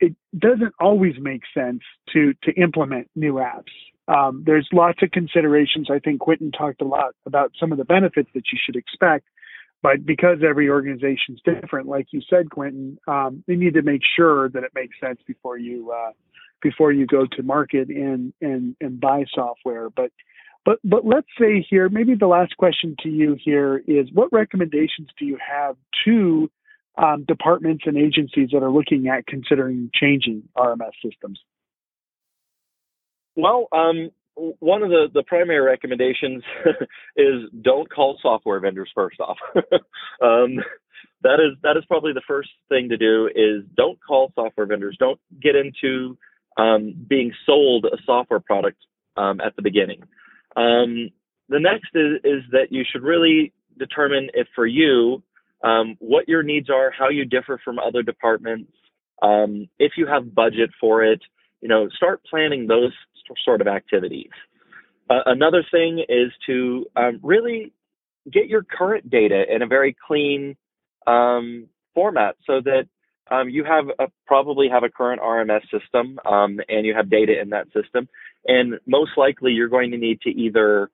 it 0.00 0.16
doesn't 0.38 0.74
always 0.80 1.14
make 1.20 1.42
sense 1.54 1.80
to 2.12 2.34
to 2.42 2.52
implement 2.52 3.08
new 3.14 3.34
apps. 3.34 3.72
Um, 4.08 4.42
there's 4.44 4.68
lots 4.72 5.02
of 5.02 5.10
considerations. 5.12 5.88
I 5.90 6.00
think 6.00 6.20
Quentin 6.20 6.50
talked 6.50 6.82
a 6.82 6.84
lot 6.86 7.14
about 7.26 7.52
some 7.60 7.70
of 7.70 7.78
the 7.78 7.84
benefits 7.84 8.28
that 8.34 8.44
you 8.52 8.58
should 8.64 8.74
expect, 8.74 9.26
but 9.82 10.04
because 10.04 10.38
every 10.46 10.68
organization 10.68 11.36
is 11.36 11.40
different, 11.44 11.86
like 11.86 12.08
you 12.10 12.20
said, 12.28 12.50
Quentin, 12.50 12.98
um, 13.06 13.44
you 13.46 13.56
need 13.56 13.74
to 13.74 13.82
make 13.82 14.02
sure 14.16 14.48
that 14.48 14.64
it 14.64 14.72
makes 14.74 14.98
sense 15.00 15.20
before 15.26 15.58
you 15.58 15.92
uh, 15.92 16.10
before 16.60 16.92
you 16.92 17.06
go 17.06 17.26
to 17.32 17.42
market 17.42 17.88
and 17.88 18.32
and 18.40 18.74
and 18.80 19.00
buy 19.00 19.24
software. 19.32 19.90
But 19.90 20.10
but 20.64 20.78
but 20.84 21.06
let's 21.06 21.28
say 21.38 21.64
here, 21.68 21.88
maybe 21.88 22.14
the 22.14 22.26
last 22.26 22.56
question 22.56 22.96
to 23.00 23.08
you 23.08 23.36
here 23.42 23.82
is, 23.86 24.08
what 24.12 24.32
recommendations 24.32 25.08
do 25.18 25.24
you 25.24 25.38
have 25.38 25.76
to 26.04 26.50
um, 27.00 27.24
departments 27.24 27.84
and 27.86 27.96
agencies 27.96 28.50
that 28.52 28.62
are 28.62 28.70
looking 28.70 29.08
at 29.08 29.26
considering 29.26 29.90
changing 29.94 30.42
RMS 30.56 30.92
systems? 31.04 31.40
Well, 33.36 33.68
um, 33.72 34.10
one 34.34 34.82
of 34.82 34.90
the, 34.90 35.06
the 35.12 35.22
primary 35.22 35.60
recommendations 35.60 36.42
is 37.16 37.44
don't 37.62 37.90
call 37.90 38.18
software 38.20 38.60
vendors 38.60 38.90
first 38.94 39.18
off. 39.20 39.38
um, 40.22 40.58
that 41.22 41.38
is 41.40 41.56
that 41.62 41.76
is 41.76 41.84
probably 41.86 42.12
the 42.12 42.22
first 42.26 42.50
thing 42.68 42.88
to 42.88 42.96
do 42.96 43.28
is 43.34 43.64
don't 43.76 43.98
call 44.06 44.32
software 44.34 44.66
vendors. 44.66 44.96
Don't 44.98 45.20
get 45.42 45.54
into 45.54 46.16
um, 46.56 46.94
being 47.08 47.32
sold 47.46 47.86
a 47.86 47.96
software 48.04 48.40
product 48.40 48.78
um, 49.16 49.40
at 49.40 49.54
the 49.56 49.62
beginning. 49.62 50.02
Um, 50.56 51.10
the 51.48 51.60
next 51.60 51.90
is, 51.94 52.20
is 52.24 52.42
that 52.52 52.68
you 52.70 52.84
should 52.90 53.02
really 53.02 53.52
determine 53.78 54.28
if 54.34 54.46
for 54.54 54.66
you 54.66 55.22
um, 55.62 55.96
what 55.98 56.28
your 56.28 56.42
needs 56.42 56.70
are, 56.70 56.90
how 56.96 57.08
you 57.08 57.24
differ 57.24 57.60
from 57.64 57.78
other 57.78 58.02
departments, 58.02 58.72
um, 59.22 59.68
if 59.78 59.92
you 59.96 60.06
have 60.06 60.34
budget 60.34 60.70
for 60.80 61.04
it. 61.04 61.20
You 61.60 61.68
know, 61.68 61.88
start 61.94 62.22
planning 62.28 62.66
those 62.66 62.92
sort 63.44 63.60
of 63.60 63.66
activities. 63.66 64.30
Uh, 65.10 65.20
another 65.26 65.62
thing 65.70 66.02
is 66.08 66.32
to 66.46 66.86
um, 66.96 67.20
really 67.22 67.72
get 68.32 68.46
your 68.46 68.62
current 68.62 69.10
data 69.10 69.44
in 69.54 69.60
a 69.60 69.66
very 69.66 69.94
clean 70.06 70.56
format 71.04 72.36
so 72.46 72.60
that 72.64 72.84
um, 73.30 73.48
you 73.48 73.64
have 73.64 73.86
a, 73.98 74.06
probably 74.26 74.68
have 74.68 74.82
a 74.82 74.88
current 74.88 75.20
RMS 75.20 75.62
system 75.70 76.18
um, 76.26 76.60
and 76.68 76.84
you 76.84 76.94
have 76.94 77.10
data 77.10 77.40
in 77.40 77.50
that 77.50 77.66
system. 77.72 78.08
And 78.46 78.74
most 78.86 79.12
likely 79.16 79.52
you're 79.52 79.68
going 79.68 79.90
to 79.92 79.98
need 79.98 80.20
to 80.22 80.30
either 80.30 80.90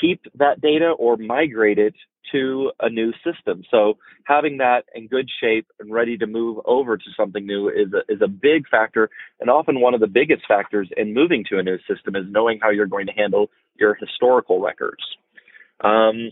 keep 0.00 0.22
that 0.34 0.60
data 0.60 0.90
or 0.90 1.16
migrate 1.16 1.78
it 1.78 1.94
to 2.32 2.72
a 2.80 2.88
new 2.88 3.12
system. 3.24 3.62
So 3.70 3.98
having 4.24 4.58
that 4.58 4.84
in 4.94 5.08
good 5.08 5.28
shape 5.40 5.66
and 5.78 5.92
ready 5.92 6.16
to 6.18 6.26
move 6.26 6.58
over 6.64 6.96
to 6.96 7.04
something 7.16 7.46
new 7.46 7.68
is 7.68 7.92
a, 7.92 8.12
is 8.12 8.20
a 8.22 8.28
big 8.28 8.68
factor. 8.68 9.10
And 9.40 9.50
often 9.50 9.80
one 9.80 9.94
of 9.94 10.00
the 10.00 10.06
biggest 10.06 10.42
factors 10.48 10.88
in 10.96 11.14
moving 11.14 11.44
to 11.50 11.58
a 11.58 11.62
new 11.62 11.78
system 11.88 12.16
is 12.16 12.24
knowing 12.28 12.58
how 12.62 12.70
you're 12.70 12.86
going 12.86 13.06
to 13.06 13.12
handle 13.12 13.50
your 13.78 13.94
historical 13.94 14.60
records. 14.60 15.02
Um, 15.82 16.30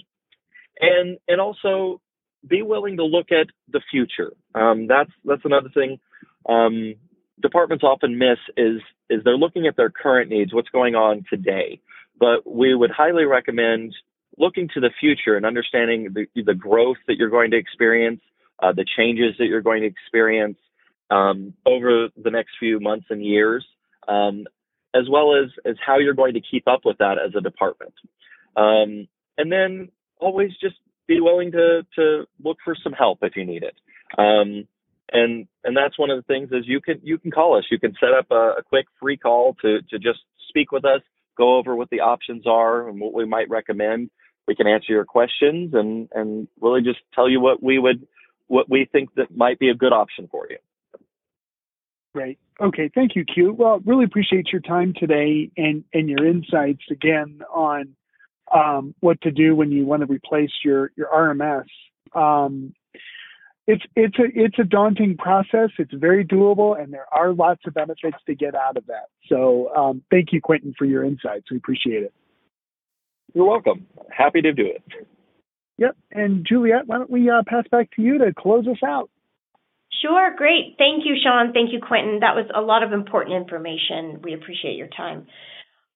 and, 0.80 1.18
and 1.28 1.40
also 1.40 2.00
be 2.48 2.62
willing 2.62 2.96
to 2.96 3.04
look 3.04 3.30
at 3.30 3.48
the 3.70 3.80
future. 3.90 4.32
Um, 4.54 4.86
that's 4.88 5.10
that's 5.24 5.44
another 5.44 5.68
thing 5.72 6.00
um, 6.48 6.94
departments 7.40 7.84
often 7.84 8.18
miss 8.18 8.38
is 8.56 8.80
is 9.10 9.20
they're 9.24 9.36
looking 9.36 9.66
at 9.66 9.76
their 9.76 9.90
current 9.90 10.30
needs, 10.30 10.54
what's 10.54 10.68
going 10.70 10.94
on 10.94 11.24
today. 11.28 11.80
But 12.22 12.48
we 12.48 12.72
would 12.72 12.92
highly 12.92 13.24
recommend 13.24 13.92
looking 14.38 14.68
to 14.74 14.80
the 14.80 14.90
future 15.00 15.36
and 15.36 15.44
understanding 15.44 16.14
the, 16.14 16.26
the 16.40 16.54
growth 16.54 16.98
that 17.08 17.16
you're 17.16 17.28
going 17.28 17.50
to 17.50 17.56
experience, 17.56 18.20
uh, 18.62 18.70
the 18.70 18.86
changes 18.96 19.34
that 19.40 19.46
you're 19.46 19.60
going 19.60 19.80
to 19.80 19.88
experience 19.88 20.56
um, 21.10 21.52
over 21.66 22.10
the 22.16 22.30
next 22.30 22.52
few 22.60 22.78
months 22.78 23.06
and 23.10 23.24
years, 23.24 23.66
um, 24.06 24.46
as 24.94 25.08
well 25.10 25.34
as 25.34 25.50
as 25.66 25.74
how 25.84 25.98
you're 25.98 26.14
going 26.14 26.34
to 26.34 26.40
keep 26.40 26.68
up 26.68 26.82
with 26.84 26.96
that 26.98 27.18
as 27.18 27.34
a 27.36 27.40
department. 27.40 27.94
Um, 28.56 29.08
and 29.36 29.50
then 29.50 29.88
always 30.20 30.52
just 30.60 30.76
be 31.08 31.20
willing 31.20 31.50
to 31.50 31.84
to 31.96 32.24
look 32.44 32.58
for 32.64 32.76
some 32.84 32.92
help 32.92 33.18
if 33.22 33.34
you 33.34 33.44
need 33.44 33.64
it. 33.64 33.74
Um, 34.16 34.68
and 35.12 35.48
and 35.64 35.76
that's 35.76 35.98
one 35.98 36.10
of 36.10 36.18
the 36.18 36.32
things 36.32 36.50
is 36.52 36.68
you 36.68 36.80
can 36.80 37.00
you 37.02 37.18
can 37.18 37.32
call 37.32 37.58
us. 37.58 37.64
You 37.68 37.80
can 37.80 37.94
set 37.98 38.12
up 38.12 38.26
a, 38.30 38.60
a 38.60 38.62
quick 38.62 38.86
free 39.00 39.16
call 39.16 39.56
to 39.62 39.82
to 39.90 39.98
just 39.98 40.20
speak 40.48 40.70
with 40.70 40.84
us, 40.84 41.00
go 41.36 41.56
over 41.56 41.74
what 41.74 41.90
the 41.90 42.00
options 42.00 42.46
are 42.46 42.88
and 42.88 43.00
what 43.00 43.12
we 43.12 43.24
might 43.24 43.48
recommend. 43.48 44.10
We 44.46 44.54
can 44.54 44.66
answer 44.66 44.92
your 44.92 45.04
questions 45.04 45.72
and 45.74 46.08
and 46.12 46.48
really 46.60 46.82
just 46.82 47.00
tell 47.14 47.28
you 47.28 47.40
what 47.40 47.62
we 47.62 47.78
would 47.78 48.06
what 48.48 48.68
we 48.68 48.86
think 48.90 49.14
that 49.14 49.34
might 49.34 49.58
be 49.58 49.68
a 49.68 49.74
good 49.74 49.92
option 49.92 50.28
for 50.30 50.46
you. 50.50 50.58
Great. 52.14 52.38
Okay. 52.60 52.90
Thank 52.94 53.16
you, 53.16 53.24
Q. 53.24 53.54
Well, 53.54 53.80
really 53.86 54.04
appreciate 54.04 54.48
your 54.52 54.60
time 54.60 54.92
today 54.96 55.50
and 55.56 55.84
and 55.94 56.08
your 56.08 56.26
insights 56.26 56.82
again 56.90 57.40
on 57.50 57.96
um, 58.54 58.94
what 59.00 59.20
to 59.22 59.30
do 59.30 59.54
when 59.54 59.72
you 59.72 59.86
want 59.86 60.02
to 60.02 60.12
replace 60.12 60.50
your 60.64 60.90
your 60.96 61.08
RMS. 61.08 61.64
Um, 62.14 62.74
it's 63.66 63.82
it's 63.94 64.18
a 64.18 64.24
it's 64.34 64.58
a 64.58 64.64
daunting 64.64 65.16
process. 65.16 65.70
It's 65.78 65.92
very 65.94 66.24
doable, 66.24 66.80
and 66.80 66.92
there 66.92 67.06
are 67.12 67.32
lots 67.32 67.60
of 67.66 67.74
benefits 67.74 68.16
to 68.26 68.34
get 68.34 68.54
out 68.54 68.76
of 68.76 68.86
that. 68.86 69.06
So 69.28 69.74
um, 69.74 70.02
thank 70.10 70.32
you, 70.32 70.40
Quentin, 70.40 70.74
for 70.76 70.84
your 70.84 71.04
insights. 71.04 71.50
We 71.50 71.58
appreciate 71.58 72.02
it. 72.02 72.12
You're 73.34 73.48
welcome. 73.48 73.86
Happy 74.10 74.42
to 74.42 74.52
do 74.52 74.66
it. 74.66 74.82
Yep. 75.78 75.96
And 76.10 76.46
Juliet, 76.46 76.86
why 76.86 76.98
don't 76.98 77.10
we 77.10 77.30
uh, 77.30 77.42
pass 77.46 77.64
back 77.70 77.90
to 77.96 78.02
you 78.02 78.18
to 78.18 78.34
close 78.36 78.66
us 78.66 78.82
out? 78.84 79.10
Sure. 80.02 80.34
Great. 80.36 80.74
Thank 80.78 81.04
you, 81.04 81.14
Shawn. 81.22 81.52
Thank 81.52 81.72
you, 81.72 81.80
Quentin. 81.80 82.20
That 82.20 82.34
was 82.34 82.46
a 82.54 82.60
lot 82.60 82.82
of 82.82 82.92
important 82.92 83.36
information. 83.36 84.20
We 84.22 84.34
appreciate 84.34 84.76
your 84.76 84.88
time. 84.88 85.26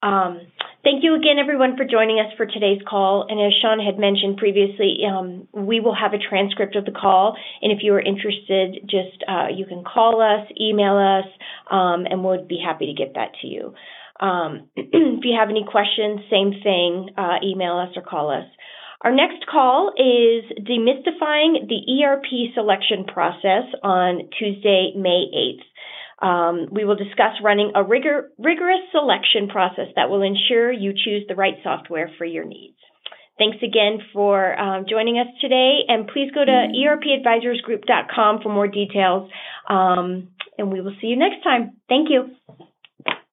Um, 0.06 0.40
thank 0.84 1.02
you 1.02 1.16
again, 1.16 1.38
everyone, 1.40 1.76
for 1.76 1.84
joining 1.84 2.20
us 2.20 2.32
for 2.36 2.46
today's 2.46 2.80
call. 2.88 3.26
And 3.28 3.40
as 3.40 3.52
Shawn 3.60 3.80
had 3.80 3.98
mentioned 3.98 4.36
previously, 4.36 4.98
um, 5.02 5.48
we 5.52 5.80
will 5.80 5.94
have 5.94 6.12
a 6.14 6.18
transcript 6.18 6.76
of 6.76 6.84
the 6.84 6.92
call. 6.92 7.36
And 7.60 7.72
if 7.72 7.78
you 7.82 7.92
are 7.94 8.00
interested, 8.00 8.86
just 8.88 9.24
uh, 9.26 9.48
you 9.52 9.66
can 9.66 9.82
call 9.82 10.22
us, 10.22 10.46
email 10.60 10.96
us, 10.96 11.26
um, 11.70 12.06
and 12.08 12.22
we'll 12.22 12.46
be 12.46 12.62
happy 12.64 12.86
to 12.86 12.94
get 12.94 13.14
that 13.14 13.32
to 13.42 13.48
you. 13.48 13.74
Um, 14.20 14.68
if 14.76 15.24
you 15.24 15.36
have 15.38 15.50
any 15.50 15.66
questions, 15.68 16.20
same 16.30 16.52
thing, 16.62 17.10
uh, 17.18 17.42
email 17.42 17.76
us 17.78 17.90
or 17.96 18.02
call 18.02 18.30
us. 18.30 18.46
Our 19.02 19.12
next 19.12 19.44
call 19.50 19.92
is 19.98 20.44
demystifying 20.62 21.68
the 21.68 22.02
ERP 22.02 22.54
selection 22.54 23.04
process 23.04 23.64
on 23.82 24.30
Tuesday, 24.38 24.92
May 24.96 25.26
8th. 25.34 25.66
Um, 26.20 26.68
we 26.70 26.84
will 26.84 26.96
discuss 26.96 27.36
running 27.42 27.72
a 27.74 27.82
rigor, 27.82 28.30
rigorous 28.38 28.80
selection 28.90 29.48
process 29.48 29.88
that 29.96 30.08
will 30.08 30.22
ensure 30.22 30.72
you 30.72 30.92
choose 30.92 31.24
the 31.28 31.34
right 31.34 31.56
software 31.62 32.10
for 32.16 32.24
your 32.24 32.44
needs. 32.44 32.76
Thanks 33.38 33.58
again 33.62 33.98
for 34.14 34.58
um, 34.58 34.86
joining 34.88 35.18
us 35.18 35.26
today, 35.42 35.80
and 35.88 36.08
please 36.08 36.30
go 36.32 36.42
to 36.42 36.50
erpadvisorsgroup.com 36.50 38.40
for 38.42 38.48
more 38.48 38.66
details, 38.66 39.30
um, 39.68 40.28
and 40.56 40.72
we 40.72 40.80
will 40.80 40.94
see 41.02 41.08
you 41.08 41.16
next 41.16 41.44
time. 41.44 41.76
Thank 41.86 42.08
you. 42.08 42.30